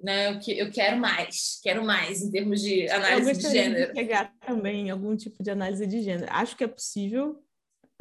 [0.04, 0.32] né?
[0.32, 3.88] Eu, que, eu quero mais, quero mais em termos de análise de gênero.
[3.88, 6.32] De pegar também algum tipo de análise de gênero.
[6.32, 7.44] Acho que é possível,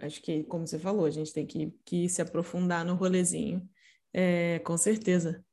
[0.00, 3.62] acho que, como você falou, a gente tem que, que se aprofundar no rolezinho,
[4.12, 5.44] é, com certeza.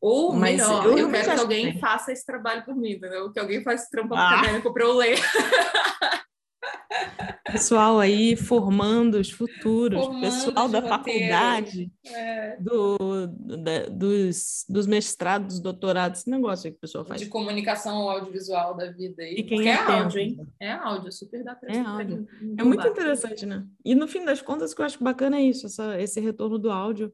[0.00, 3.30] Ou Mas melhor, eu, eu quero que alguém faça esse trabalho por mim, entendeu?
[3.30, 4.38] Que alguém faça esse trampo ah.
[4.38, 5.18] acadêmico para eu ler.
[7.44, 12.56] Pessoal aí formando os futuros, formando pessoal da faculdade, é.
[12.60, 17.20] do, da, dos, dos mestrados, doutorados, esse negócio aí que o pessoal faz.
[17.20, 19.22] De comunicação audiovisual da vida.
[19.22, 20.38] E, e quem é, é áudio, hein?
[20.60, 22.26] É áudio, super dá pra É áudio.
[22.58, 23.66] É muito interessante, né?
[23.84, 26.58] E no fim das contas, o que eu acho bacana é isso, essa, esse retorno
[26.58, 27.12] do áudio.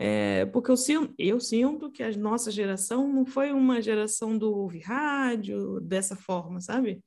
[0.00, 4.54] É, porque eu sinto, eu sinto que a nossa geração não foi uma geração do
[4.56, 7.02] ouvir rádio dessa forma, sabe?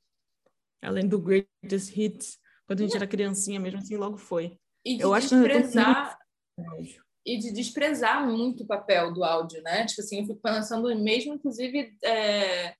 [0.82, 2.38] Além do Greatest Hits,
[2.72, 4.56] quando a gente era criancinha mesmo assim, logo foi.
[4.84, 6.18] E de eu desprezar...
[6.58, 9.86] Acho e de desprezar muito o papel do áudio, né?
[9.86, 12.74] Tipo assim, eu fico pensando mesmo, inclusive, é...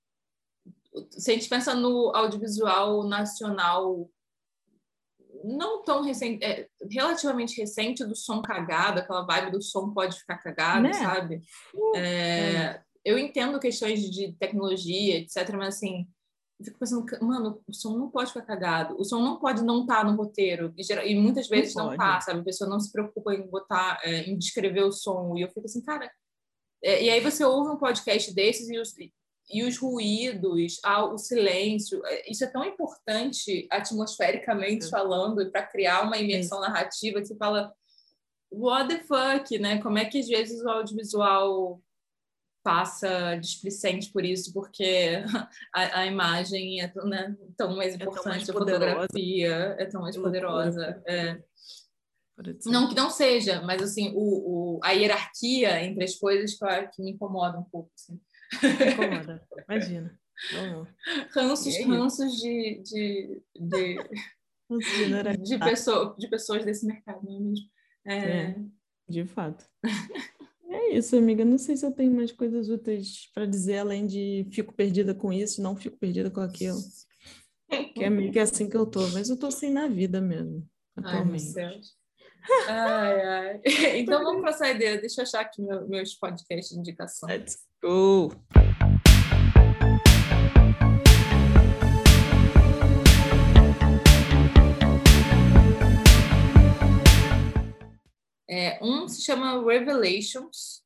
[1.11, 4.11] se a gente pensa no audiovisual nacional
[5.45, 10.38] não tão recente, é, relativamente recente do som cagado, aquela vibe do som pode ficar
[10.38, 10.93] cagado, né?
[10.93, 11.43] sabe?
[11.74, 16.07] Uh, é, eu entendo questões de tecnologia, etc., mas assim,
[16.63, 19.83] eu fico pensando, mano, o som não pode ficar cagado, o som não pode não
[19.83, 22.41] estar tá no roteiro, e, geral, e muitas vezes não, não tá, sabe?
[22.41, 25.67] A pessoa não se preocupa em botar, é, em descrever o som, e eu fico
[25.67, 26.11] assim, cara,
[26.85, 28.95] É, e aí você ouve um podcast desses e os,
[29.51, 30.81] e os ruídos,
[31.13, 37.27] o silêncio, é, isso é tão importante atmosfericamente falando para criar uma imersão narrativa que
[37.27, 37.73] você fala
[38.51, 39.81] what the fuck, né?
[39.83, 41.81] Como é que às vezes o audiovisual
[42.63, 45.23] passa displicente por isso, porque
[45.75, 49.87] a, a imagem é tão, né, tão mais importante, é tão mais a fotografia é
[49.87, 51.03] tão mais poderosa.
[51.07, 51.43] É.
[52.67, 57.03] Não que não seja, mas assim, o, o, a hierarquia entre as coisas que, que
[57.03, 57.91] me incomoda um pouco.
[57.95, 58.21] Assim.
[58.63, 60.19] Me incomoda, imagina.
[61.35, 63.97] Ranços, ranços de, de, de,
[64.71, 67.71] de, de, pessoa, de pessoas desse mercado, não é mesmo?
[68.05, 68.17] É...
[68.17, 68.57] é
[69.09, 69.65] de fato.
[70.73, 71.45] É isso, amiga.
[71.45, 75.31] Não sei se eu tenho mais coisas úteis para dizer, além de fico perdida com
[75.31, 76.79] isso, não fico perdida com aquilo.
[77.95, 80.66] Que é meio que assim que eu tô, mas eu tô assim na vida mesmo,
[80.97, 81.53] atualmente.
[81.59, 83.61] Ai, ai, ai.
[84.01, 85.01] Então vamos para a saideira.
[85.01, 87.29] Deixa eu achar aqui meu, meus podcasts de indicação.
[87.29, 88.33] Let's go!
[98.55, 100.82] É, um se chama Revelations,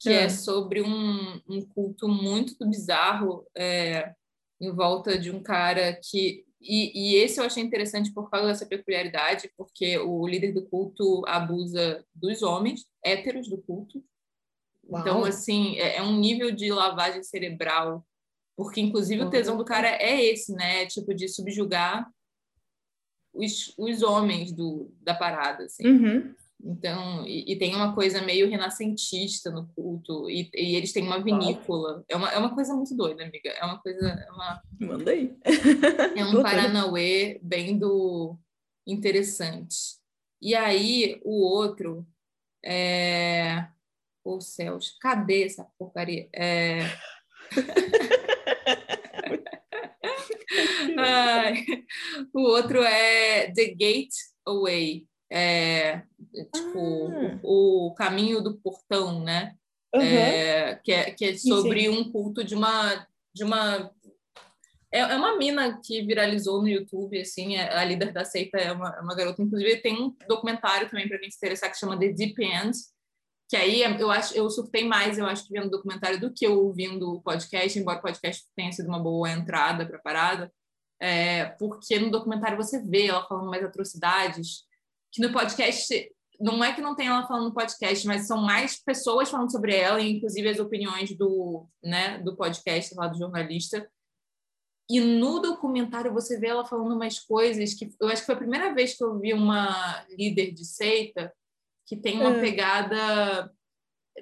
[0.00, 4.12] que é, é sobre um, um, culto muito bizarro é,
[4.60, 6.44] em volta de um cara que.
[6.60, 11.22] E, e, esse eu achei interessante por causa dessa peculiaridade, porque o líder do culto
[11.28, 14.02] abusa dos homens héteros do culto.
[14.90, 15.00] Uau.
[15.00, 18.04] Então, assim, é, é, um nível de lavagem cerebral,
[18.56, 20.86] porque inclusive o tesão do cara é esse, né?
[20.86, 22.10] Tipo, de subjugar
[23.32, 25.86] os, os homens do, da parada, assim.
[25.86, 26.34] Uhum.
[26.62, 31.22] Então, e, e, tem uma coisa meio renascentista no culto, e, e eles têm uma
[31.22, 32.04] vinícola.
[32.08, 33.50] É uma, é uma coisa muito doida, amiga.
[33.50, 34.08] É uma coisa.
[34.08, 34.62] É uma...
[34.80, 35.36] Manda aí.
[36.16, 38.36] É um Paranauê bem do
[38.86, 39.96] interessante.
[40.40, 42.06] E aí, o outro
[42.64, 43.68] é.
[44.24, 46.28] Ô oh, céus, cadê essa porcaria?
[46.34, 46.80] É...
[50.98, 51.64] Ai,
[52.32, 56.02] o outro é The Gateway é,
[56.54, 57.38] tipo, ah.
[57.42, 59.56] o, o, caminho do portão, né?
[59.94, 60.02] Uhum.
[60.02, 61.98] É, que, é, que é sobre sim, sim.
[61.98, 63.92] um culto de uma de uma
[64.92, 68.72] é, é uma mina que viralizou no YouTube, assim, é, a líder da seita é
[68.72, 71.98] uma, é uma garota, inclusive tem um documentário também para quem se interessar que chama
[71.98, 72.76] The Deep End,
[73.48, 76.46] que aí eu acho eu surtei mais, eu acho que vendo o documentário do que
[76.46, 80.52] eu ouvindo o podcast, embora o podcast tenha sido uma boa entrada para a parada,
[81.00, 84.65] é, porque no documentário você vê ela falando mais atrocidades
[85.16, 88.76] que no podcast não é que não tem ela falando no podcast, mas são mais
[88.76, 93.90] pessoas falando sobre ela, inclusive as opiniões do, né, do podcast lá do jornalista.
[94.88, 98.38] E no documentário você vê ela falando umas coisas que eu acho que foi a
[98.38, 101.32] primeira vez que eu vi uma líder de seita
[101.86, 102.40] que tem uma é.
[102.40, 103.50] pegada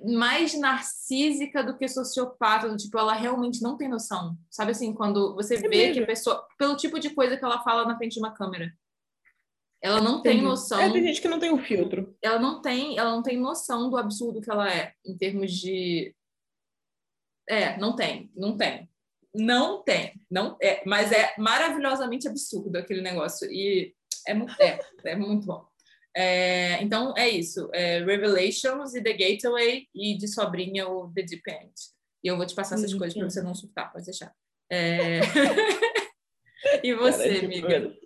[0.05, 4.37] mais narcísica do que sociopata, do tipo, ela realmente não tem noção.
[4.51, 5.95] Sabe assim, quando você é vê mesmo.
[5.95, 8.73] que a pessoa, pelo tipo de coisa que ela fala na frente de uma câmera.
[9.85, 10.37] Ela não Entendi.
[10.37, 10.81] tem noção.
[10.81, 12.17] É, tem gente que não tem o filtro.
[12.23, 16.17] Ela não tem, ela não tem noção do absurdo que ela é, em termos de.
[17.47, 18.89] É, não tem, não tem.
[19.35, 23.47] Não tem, não é, mas é maravilhosamente absurdo aquele negócio.
[23.53, 23.95] E
[24.27, 24.33] é,
[24.65, 25.67] é, é muito bom.
[26.17, 27.69] É, então é isso.
[27.75, 31.75] É Revelations e The Gateway, e de sobrinha o The Deep End.
[32.23, 34.33] E eu vou te passar essas coisas para você não surtar, pode deixar.
[34.71, 35.21] É...
[36.83, 38.04] e você, Cara, amiga?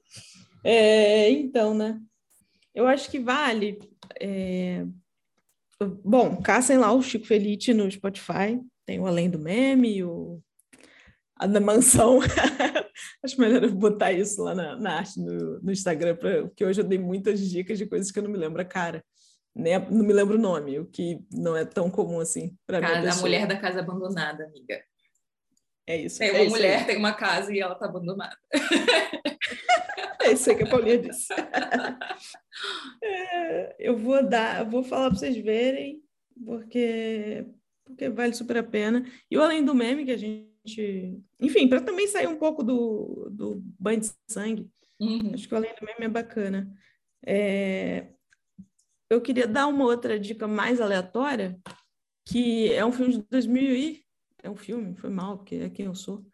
[0.65, 2.01] É, então, né?
[2.75, 3.79] Eu acho que vale.
[4.21, 4.85] É...
[6.05, 8.61] Bom, caçem lá o Chico Felite no Spotify.
[8.87, 10.43] Tem o Além do Meme, o
[11.39, 12.19] a da mansão.
[13.25, 16.81] Acho melhor eu botar isso lá na, na arte no, no Instagram, pra, porque hoje
[16.81, 19.05] eu dei muitas dicas de coisas que eu não me lembro a cara.
[19.55, 19.79] Né?
[19.79, 23.07] Não me lembro o nome, o que não é tão comum assim para mim.
[23.07, 24.81] A mulher da casa abandonada, amiga.
[25.89, 26.19] É isso.
[26.19, 28.37] Tem uma é mulher, tem uma casa e ela tá abandonada.
[30.21, 31.33] É isso aí que a Paulinha disse.
[33.03, 36.03] É, eu vou dar, vou falar para vocês verem,
[36.45, 37.47] porque,
[37.85, 39.07] porque vale super a pena.
[39.31, 41.23] E o Além do Meme, que a gente.
[41.41, 44.69] Enfim, para também sair um pouco do, do banho de sangue,
[45.01, 45.31] uhum.
[45.33, 46.69] acho que o Além do Meme é bacana.
[47.25, 48.09] É,
[49.09, 51.59] eu queria dar uma outra dica mais aleatória,
[52.27, 54.08] que é um filme de 2000 e...
[54.43, 56.25] É um filme, foi mal, porque é quem eu sou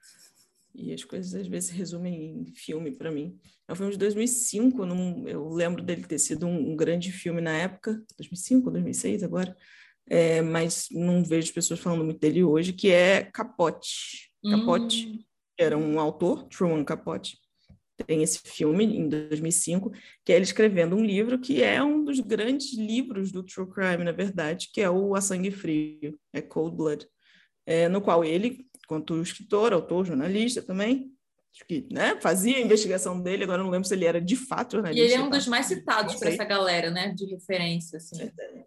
[0.74, 3.38] e as coisas às vezes se resumem em filme para mim.
[3.68, 7.40] É um filme de 2005, num, eu lembro dele ter sido um, um, grande filme
[7.40, 9.56] na época, 2005, 2006 agora,
[10.08, 14.30] é, mas não vejo pessoas falando muito dele hoje, que é Capote.
[14.50, 15.18] Capote hum.
[15.58, 17.38] era um autor, Truman Capote,
[18.06, 19.92] tem esse filme em 2005,
[20.24, 24.04] que é ele escrevendo um livro que é um dos grandes livros do true crime,
[24.04, 27.06] na verdade, que é o A Sangue Frio, é Cold Blood,
[27.66, 31.10] é, no qual ele, quanto escritor, autor, jornalista também,
[31.66, 35.02] que né, fazia a investigação dele, agora não lembro se ele era de fato jornalista.
[35.02, 38.22] E ele é um dos mais citados para essa galera, né, de referência, assim.
[38.22, 38.64] É.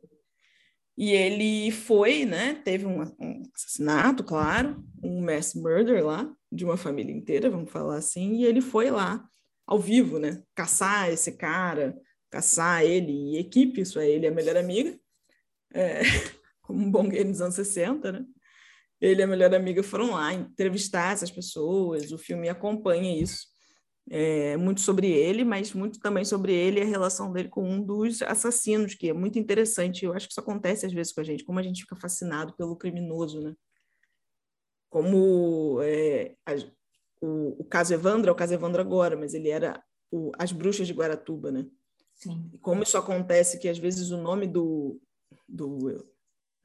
[0.97, 2.55] E ele foi, né?
[2.65, 7.97] Teve um, um, assassinato, claro, um mass murder lá, de uma família inteira, vamos falar
[7.97, 9.23] assim, e ele foi lá,
[9.67, 10.41] ao vivo, né?
[10.55, 11.95] Caçar esse cara,
[12.31, 14.97] caçar ele e equipe, isso é ele e a melhor amiga,
[15.73, 16.01] é,
[16.63, 18.25] como um bom game dos anos 60, né?
[18.99, 23.47] Ele e a melhor amiga foram lá entrevistar essas pessoas, o filme acompanha isso
[24.09, 27.81] é, muito sobre ele, mas muito também sobre ele e a relação dele com um
[27.81, 30.05] dos assassinos, que é muito interessante.
[30.05, 32.55] Eu acho que isso acontece às vezes com a gente, como a gente fica fascinado
[32.55, 33.53] pelo criminoso, né?
[34.89, 36.53] Como é, a,
[37.21, 40.87] o, o caso Evandro é o caso Evandro agora, mas ele era o, as bruxas
[40.87, 41.65] de Guaratuba, né?
[42.13, 42.49] Sim.
[42.53, 44.99] E como isso acontece, que às vezes o nome do,
[45.47, 46.07] do,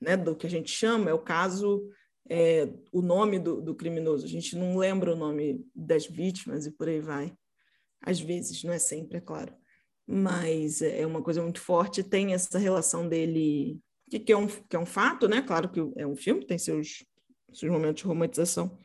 [0.01, 1.91] né, do que a gente chama é o caso
[2.29, 4.25] é, o nome do, do, criminoso.
[4.25, 7.33] A gente não lembra o nome das vítimas e por aí vai.
[8.01, 9.55] Às vezes, não é sempre, é claro.
[10.07, 12.03] Mas é, é uma coisa muito forte.
[12.03, 13.79] Tem essa relação dele,
[14.11, 15.43] que, que, é, um, que é um fato, né?
[15.43, 17.05] Claro que é um filme, tem seus,
[17.53, 18.79] seus momentos de romantização.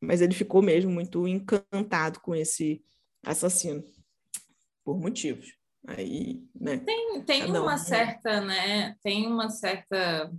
[0.00, 2.82] Mas ele ficou mesmo muito encantado com esse
[3.24, 3.82] assassino,
[4.84, 5.54] por motivos.
[5.86, 6.78] Aí, né?
[6.78, 8.96] Tem, tem uma certa, né?
[9.02, 10.32] Tem uma certa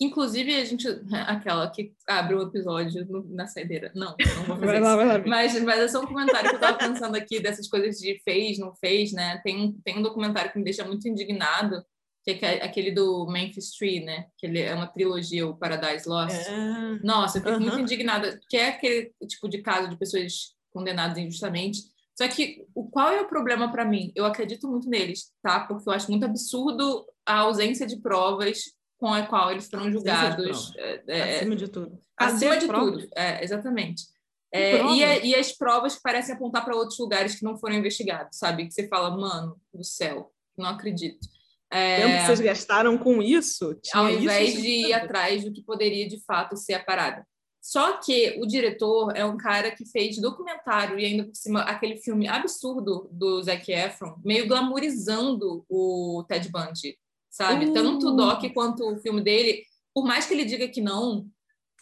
[0.00, 0.86] Inclusive, a gente.
[1.26, 3.90] Aquela que abre o episódio na saideira.
[3.94, 5.24] Não, não vou fazer vai lá, vai lá.
[5.26, 8.58] Mas, mas é só um comentário que eu tava pensando aqui dessas coisas de fez,
[8.58, 9.40] não fez, né?
[9.42, 11.82] Tem, tem um documentário que me deixa muito indignado,
[12.22, 14.26] que é aquele do Memphis Tree, né?
[14.36, 16.36] Que ele é uma trilogia, o Paradise Lost.
[16.36, 16.98] É...
[17.02, 21.80] Nossa, eu fico muito indignada, que é aquele tipo de caso de pessoas condenadas injustamente.
[22.18, 24.10] Só que o qual é o problema para mim?
[24.14, 25.60] Eu acredito muito neles, tá?
[25.60, 30.72] Porque eu acho muito absurdo a ausência de provas com a qual eles foram julgados.
[30.76, 31.98] É, é, acima de tudo.
[32.16, 33.02] Acima de provas.
[33.02, 34.04] tudo, é, exatamente.
[34.52, 37.74] É, e, a, e, as provas que parecem apontar para outros lugares que não foram
[37.74, 38.66] investigados, sabe?
[38.66, 41.28] Que você fala, mano do céu, não acredito.
[41.70, 43.78] É, tempo que vocês gastaram com isso?
[43.92, 47.26] ao invés isso, de ir atrás do que poderia de fato ser a parada.
[47.60, 51.96] Só que o diretor é um cara que fez documentário e ainda por cima aquele
[51.96, 56.96] filme absurdo do Zac Efron, meio glamorizando o Ted Bundy
[57.36, 57.66] sabe?
[57.66, 57.72] Uh.
[57.74, 59.62] Tanto o doc quanto o filme dele,
[59.94, 61.26] por mais que ele diga que não,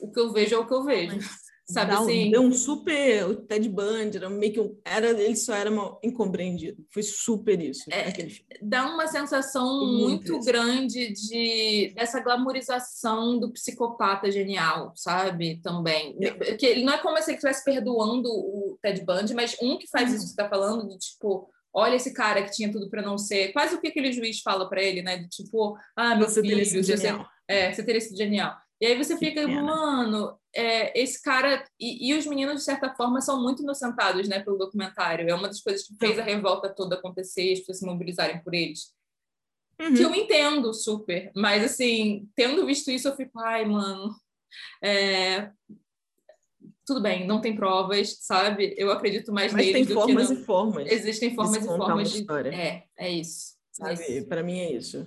[0.00, 1.16] o que eu vejo é o que eu vejo.
[1.16, 1.24] Mas
[1.70, 2.26] sabe dá assim?
[2.26, 3.28] Um, deu um super.
[3.28, 6.84] O Ted Bundy era meio que um, era, ele só era mal incompreendido.
[6.92, 7.84] Foi super isso.
[7.92, 8.12] É,
[8.60, 15.60] dá uma sensação muito, muito grande de dessa glamorização do psicopata genial, sabe?
[15.62, 16.16] Também.
[16.20, 16.56] É.
[16.56, 19.86] Que ele não é como se ele estivesse perdoando o Ted Bundy, mas um que
[19.86, 20.16] faz uhum.
[20.16, 23.18] isso que você está falando, de tipo olha esse cara que tinha tudo para não
[23.18, 23.52] ser.
[23.52, 25.18] Quase o que aquele juiz fala para ele, né?
[25.18, 27.18] De tipo, ah, meu você filho, teria sido genial.
[27.18, 28.56] Você, é, você teria sido genial.
[28.80, 31.64] E aí você fica, mano, é, esse cara.
[31.80, 35.28] E, e, os meninos, de certa forma, são muito inocentados, né, pelo documentário.
[35.28, 38.42] É uma das coisas que fez a revolta toda acontecer e as pessoas se mobilizarem
[38.42, 38.92] por eles.
[39.80, 39.94] Uhum.
[39.94, 44.14] Que eu entendo super, mas assim, tendo visto isso, eu fico, ai, mano.
[44.82, 45.50] É,
[46.86, 48.74] tudo bem, não tem provas, sabe?
[48.76, 50.90] Eu acredito mais Mas neles tem formas e formas.
[50.90, 52.26] Existem formas e formas de.
[52.52, 53.54] É, é isso.
[53.72, 54.22] Sabe?
[54.26, 55.06] Para mim é isso.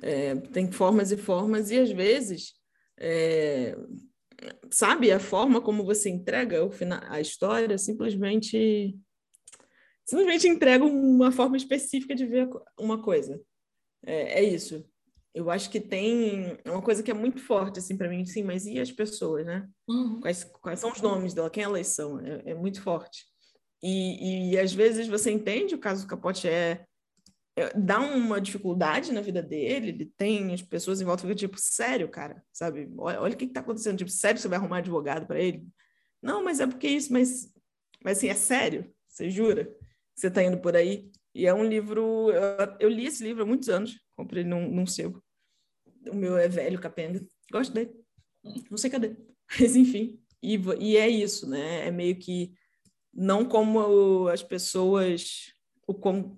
[0.00, 2.54] É, tem formas e formas, e às vezes,
[2.98, 3.76] é,
[4.70, 8.96] sabe, a forma como você entrega o final, a história simplesmente.
[10.04, 12.48] Simplesmente entrega uma forma específica de ver
[12.78, 13.38] uma coisa.
[14.06, 14.84] É, é isso
[15.34, 18.66] eu acho que tem uma coisa que é muito forte assim para mim, sim, mas
[18.66, 19.68] e as pessoas, né?
[19.88, 20.20] Uhum.
[20.20, 21.50] Quais, quais são os nomes dela?
[21.50, 22.18] Quem elas são?
[22.20, 23.24] É, é muito forte.
[23.82, 26.84] E, e, às vezes você entende o caso do Capote é,
[27.56, 31.56] é, dá uma dificuldade na vida dele, ele tem as pessoas em volta ficam tipo,
[31.58, 32.92] sério, cara, sabe?
[32.98, 35.64] Olha, olha o que está acontecendo, tipo, sério você vai arrumar advogado para ele?
[36.20, 37.52] Não, mas é porque isso, mas,
[38.02, 38.92] mas assim, é sério?
[39.08, 41.10] Você jura que você está indo por aí?
[41.38, 42.32] E é um livro,
[42.80, 45.22] eu, li esse livro há muitos anos, comprei num, num sebo.
[46.10, 47.24] O meu é velho, capenga.
[47.48, 47.94] Gosto dele.
[48.68, 49.16] Não sei cadê.
[49.60, 50.20] Mas enfim.
[50.42, 51.86] E, e é isso, né?
[51.86, 52.52] É meio que
[53.14, 55.52] não como as pessoas.
[55.86, 56.36] O como.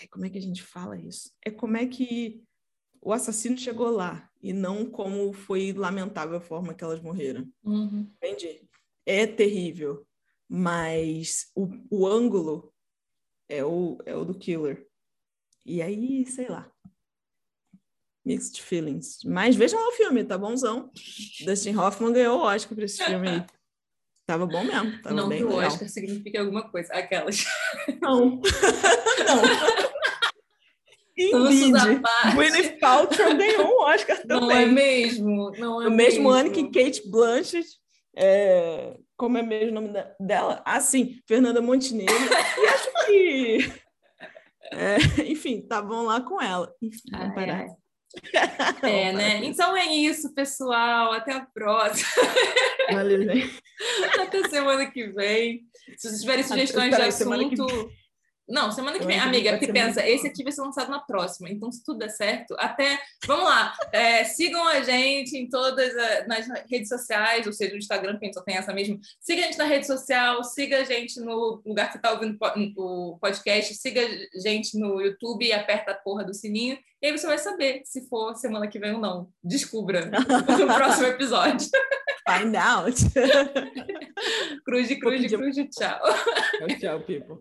[0.00, 1.30] Ai, como é que a gente fala isso?
[1.44, 2.42] É como é que
[3.02, 7.46] o assassino chegou lá e não como foi lamentável a forma que elas morreram.
[7.62, 8.10] Uhum.
[8.16, 8.66] Entende?
[9.04, 10.06] É terrível,
[10.48, 12.72] mas o, o ângulo
[13.48, 14.86] é o, é o do killer.
[15.64, 16.70] E aí, sei lá.
[18.24, 19.20] Mixed feelings.
[19.24, 20.90] Mas vejam lá o filme, tá bonzão.
[21.44, 23.46] Dustin Hoffman ganhou o Oscar por esse filme aí.
[24.26, 25.00] Tava bom mesmo.
[25.00, 25.68] Tava não bem que o legal.
[25.68, 26.92] Oscar signifique alguma coisa.
[26.92, 27.46] Aquelas.
[28.02, 28.40] Não.
[29.26, 29.42] não.
[31.16, 32.02] Indeed.
[32.34, 34.40] Gwyneth Paltrow ganhou um Oscar também.
[34.40, 35.50] Não é mesmo?
[35.58, 36.70] Não é no mesmo ano mesmo.
[36.70, 37.66] que Kate Blanchett,
[38.14, 40.62] é, como é mesmo o nome da- dela?
[40.64, 42.14] Ah, sim, Fernanda Montenegro.
[42.14, 43.72] e acho que,
[44.72, 44.96] é,
[45.30, 46.72] enfim, estavam lá com ela.
[46.80, 47.66] Enfim, Ai, ai.
[48.82, 49.44] É, né?
[49.44, 51.12] Então é isso, pessoal.
[51.12, 52.08] Até a próxima.
[52.90, 53.58] Valeu, gente.
[54.18, 55.66] Até semana que vem.
[55.96, 57.66] Se vocês tiverem sugestões de assunto.
[58.48, 61.00] Não, semana que vem, que amiga, porque ser pensa, esse aqui vai ser lançado na
[61.00, 61.50] próxima.
[61.50, 62.98] Então, se tudo der certo, até.
[63.26, 63.74] Vamos lá.
[63.92, 68.24] é, sigam a gente em todas as nas redes sociais, ou seja, no Instagram, que
[68.24, 68.98] a gente só tem essa mesmo.
[69.20, 72.38] Siga a gente na rede social, siga a gente no lugar que você está ouvindo
[72.76, 76.78] o podcast, siga a gente no YouTube e aperta a porra do sininho.
[77.00, 79.28] E aí você vai saber se for semana que vem ou não.
[79.44, 81.68] Descubra no próximo episódio.
[82.28, 82.96] Find out.
[84.64, 86.00] Cruz, cruz, pedir- cruz, tchau.
[86.58, 87.40] Tchau, tchau, people.